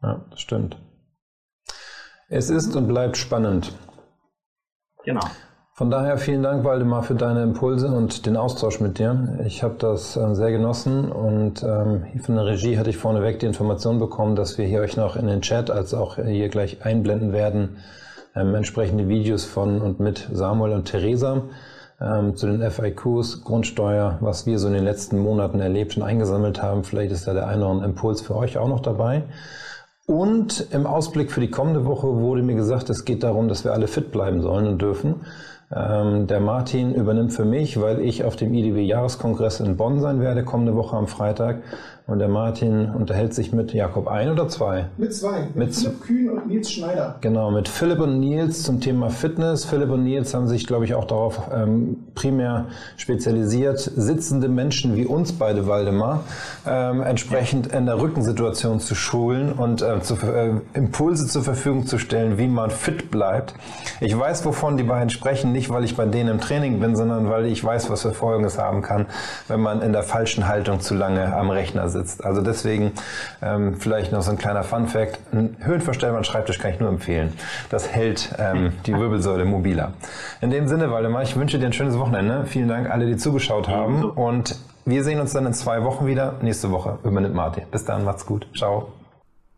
Ja, 0.03 0.24
das 0.31 0.40
stimmt. 0.40 0.79
Es 2.31 2.48
ist 2.48 2.74
und 2.74 2.88
bleibt 2.88 3.18
spannend. 3.18 3.77
Genau. 5.05 5.20
Von 5.76 5.90
daher 5.90 6.18
vielen 6.18 6.44
Dank, 6.44 6.62
Waldemar, 6.62 7.02
für 7.02 7.16
deine 7.16 7.42
Impulse 7.42 7.88
und 7.88 8.26
den 8.26 8.37
Austausch 8.37 8.78
mit 8.78 9.00
dir. 9.00 9.40
Ich 9.44 9.64
habe 9.64 9.74
das 9.76 10.16
äh, 10.16 10.32
sehr 10.32 10.52
genossen 10.52 11.10
und 11.10 11.64
ähm, 11.64 12.04
von 12.20 12.37
der 12.37 12.46
Regie 12.46 12.78
hatte 12.78 12.90
ich 12.90 12.96
vorneweg 12.96 13.40
die 13.40 13.46
Information 13.46 13.98
bekommen, 13.98 14.37
dass 14.37 14.56
wir 14.56 14.66
hier 14.66 14.82
euch 14.82 14.96
noch 14.96 15.16
in 15.16 15.26
den 15.26 15.40
Chat 15.40 15.72
als 15.72 15.92
auch 15.92 16.14
hier 16.14 16.48
gleich 16.48 16.87
einblenden 16.87 17.32
werden, 17.32 17.78
ähm, 18.37 18.54
entsprechende 18.54 19.08
Videos 19.08 19.46
von 19.46 19.82
und 19.82 19.98
mit 19.98 20.28
Samuel 20.32 20.74
und 20.74 20.84
Theresa 20.84 21.42
ähm, 22.00 22.37
zu 22.37 22.46
den 22.46 22.62
FIQs, 22.62 23.42
Grundsteuer, 23.42 24.18
was 24.20 24.46
wir 24.46 24.60
so 24.60 24.68
in 24.68 24.74
den 24.74 24.84
letzten 24.84 25.18
Monaten 25.18 25.58
erlebt 25.58 25.96
und 25.96 26.04
eingesammelt 26.04 26.62
haben. 26.62 26.84
Vielleicht 26.84 27.10
ist 27.10 27.26
da 27.26 27.34
der 27.34 27.48
eine 27.48 27.64
oder 27.64 27.72
andere 27.72 27.88
Impuls 27.88 28.20
für 28.20 28.37
euch 28.37 28.58
auch 28.58 28.68
noch 28.68 28.80
dabei. 28.80 29.24
Und 30.06 30.68
im 30.70 30.87
Ausblick 30.87 31.32
für 31.32 31.40
die 31.40 31.50
kommende 31.50 31.87
Woche 31.87 32.06
wurde 32.06 32.42
mir 32.42 32.54
gesagt, 32.54 32.90
es 32.90 33.06
geht 33.06 33.22
darum, 33.22 33.48
dass 33.48 33.64
wir 33.64 33.72
alle 33.72 33.88
fit 33.88 34.12
bleiben 34.12 34.42
sollen 34.42 34.66
und 34.66 34.82
dürfen. 34.82 35.22
Ähm, 35.74 36.26
der 36.28 36.40
Martin 36.40 36.94
übernimmt 36.94 37.32
für 37.32 37.44
mich, 37.44 37.80
weil 37.80 38.00
ich 38.00 38.24
auf 38.24 38.37
dem 38.37 38.54
IDW-Jahreskongress 38.54 39.60
in 39.60 39.76
Bonn 39.76 39.98
sein 39.98 40.20
werde, 40.20 40.44
kommende 40.44 40.76
Woche 40.76 40.96
am 40.96 41.08
Freitag. 41.08 41.62
Und 42.06 42.18
der 42.18 42.28
Martin 42.28 42.90
unterhält 42.90 43.32
sich 43.32 43.54
mit 43.54 43.72
Jakob 43.72 44.08
ein 44.08 44.30
oder 44.30 44.46
zwei? 44.46 44.88
Mit 44.98 45.14
zwei. 45.14 45.48
Mit, 45.54 45.56
mit 45.56 45.74
Philipp 45.74 46.00
Kühn 46.02 46.28
und 46.28 46.48
Nils 46.48 46.70
Schneider. 46.70 47.16
Genau, 47.22 47.50
mit 47.50 47.66
Philipp 47.66 47.98
und 47.98 48.20
Nils 48.20 48.62
zum 48.62 48.82
Thema 48.82 49.08
Fitness. 49.08 49.64
Philipp 49.64 49.88
und 49.88 50.04
Nils 50.04 50.34
haben 50.34 50.46
sich, 50.46 50.66
glaube 50.66 50.84
ich, 50.84 50.92
auch 50.92 51.06
darauf 51.06 51.40
ähm, 51.50 51.96
primär 52.14 52.66
spezialisiert, 52.98 53.78
sitzende 53.78 54.48
Menschen 54.48 54.96
wie 54.96 55.06
uns 55.06 55.32
beide, 55.32 55.66
Waldemar, 55.66 56.24
ähm, 56.66 57.00
entsprechend 57.00 57.68
in 57.68 57.86
der 57.86 57.98
Rückensituation 57.98 58.80
zu 58.80 58.94
schulen 58.94 59.54
und 59.54 59.80
äh, 59.80 60.02
zu, 60.02 60.16
äh, 60.16 60.60
Impulse 60.74 61.26
zur 61.26 61.42
Verfügung 61.42 61.86
zu 61.86 61.96
stellen, 61.96 62.36
wie 62.36 62.48
man 62.48 62.68
fit 62.68 63.10
bleibt. 63.10 63.54
Ich 64.02 64.18
weiß, 64.18 64.44
wovon 64.44 64.76
die 64.76 64.82
beiden 64.82 65.08
sprechen, 65.08 65.52
nicht 65.52 65.70
weil 65.70 65.84
ich 65.84 65.96
bei 65.96 66.04
denen 66.04 66.28
im 66.28 66.40
Training 66.42 66.80
bin, 66.80 66.96
sondern 66.96 67.30
weil 67.30 67.46
ich 67.46 67.64
weiß, 67.64 67.88
was 67.88 68.02
für 68.02 68.12
Folgen 68.12 68.44
es 68.44 68.58
haben 68.58 68.82
kann, 68.82 69.06
wenn 69.48 69.60
man 69.60 69.80
in 69.80 69.94
der 69.94 70.02
falschen 70.02 70.46
Haltung 70.46 70.80
zu 70.80 70.94
lange 70.94 71.34
am 71.34 71.48
Rechner 71.48 71.88
sitzt. 71.88 71.93
Also 71.94 72.42
deswegen 72.42 72.92
ähm, 73.42 73.76
vielleicht 73.78 74.12
noch 74.12 74.22
so 74.22 74.30
ein 74.30 74.38
kleiner 74.38 74.62
Fun-Fact. 74.62 75.18
Ein 75.33 75.57
höhenverstellbaren 75.61 76.24
Schreibtisch 76.24 76.59
kann 76.59 76.72
ich 76.72 76.80
nur 76.80 76.88
empfehlen. 76.88 77.33
Das 77.70 77.88
hält 77.88 78.35
ähm, 78.38 78.72
die 78.87 78.94
Wirbelsäule 78.98 79.44
mobiler. 79.44 79.92
In 80.40 80.50
dem 80.50 80.68
Sinne, 80.68 80.90
Waldemar, 80.90 81.22
ich 81.22 81.37
wünsche 81.37 81.59
dir 81.59 81.66
ein 81.66 81.72
schönes 81.72 81.98
Wochenende. 81.98 82.46
Vielen 82.46 82.68
Dank 82.68 82.90
alle, 82.90 83.07
die 83.07 83.16
zugeschaut 83.16 83.68
haben. 83.68 84.04
Und 84.04 84.57
wir 84.85 85.04
sehen 85.04 85.20
uns 85.20 85.33
dann 85.33 85.46
in 85.46 85.54
zwei 85.54 85.83
Wochen 85.85 86.07
wieder. 86.07 86.38
Nächste 86.42 86.70
Woche 86.70 86.98
übernimmt 87.04 87.35
Martin. 87.35 87.64
Bis 87.70 87.85
dann, 87.85 88.04
macht's 88.04 88.26
gut. 88.26 88.46
Ciao. 88.57 88.92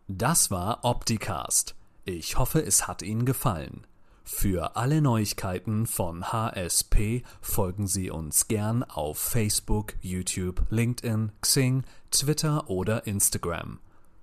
Das 0.07 0.51
war 0.51 0.79
Opticast. 0.83 1.75
Ich 2.05 2.37
hoffe, 2.37 2.59
es 2.59 2.87
hat 2.87 3.01
Ihnen 3.01 3.25
gefallen. 3.25 3.85
Für 4.29 4.75
alle 4.75 5.01
Neuigkeiten 5.01 5.85
von 5.85 6.31
HSP 6.31 7.23
folgen 7.41 7.87
Sie 7.87 8.11
uns 8.11 8.47
gern 8.49 8.83
auf 8.83 9.17
Facebook, 9.17 9.93
YouTube, 10.01 10.63
LinkedIn, 10.69 11.31
Xing, 11.41 11.83
Twitter 12.11 12.69
oder 12.69 13.07
Instagram. 13.07 13.79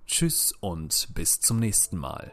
Tschüss 0.06 0.52
und 0.60 1.08
bis 1.14 1.40
zum 1.40 1.58
nächsten 1.58 1.96
Mal. 1.98 2.32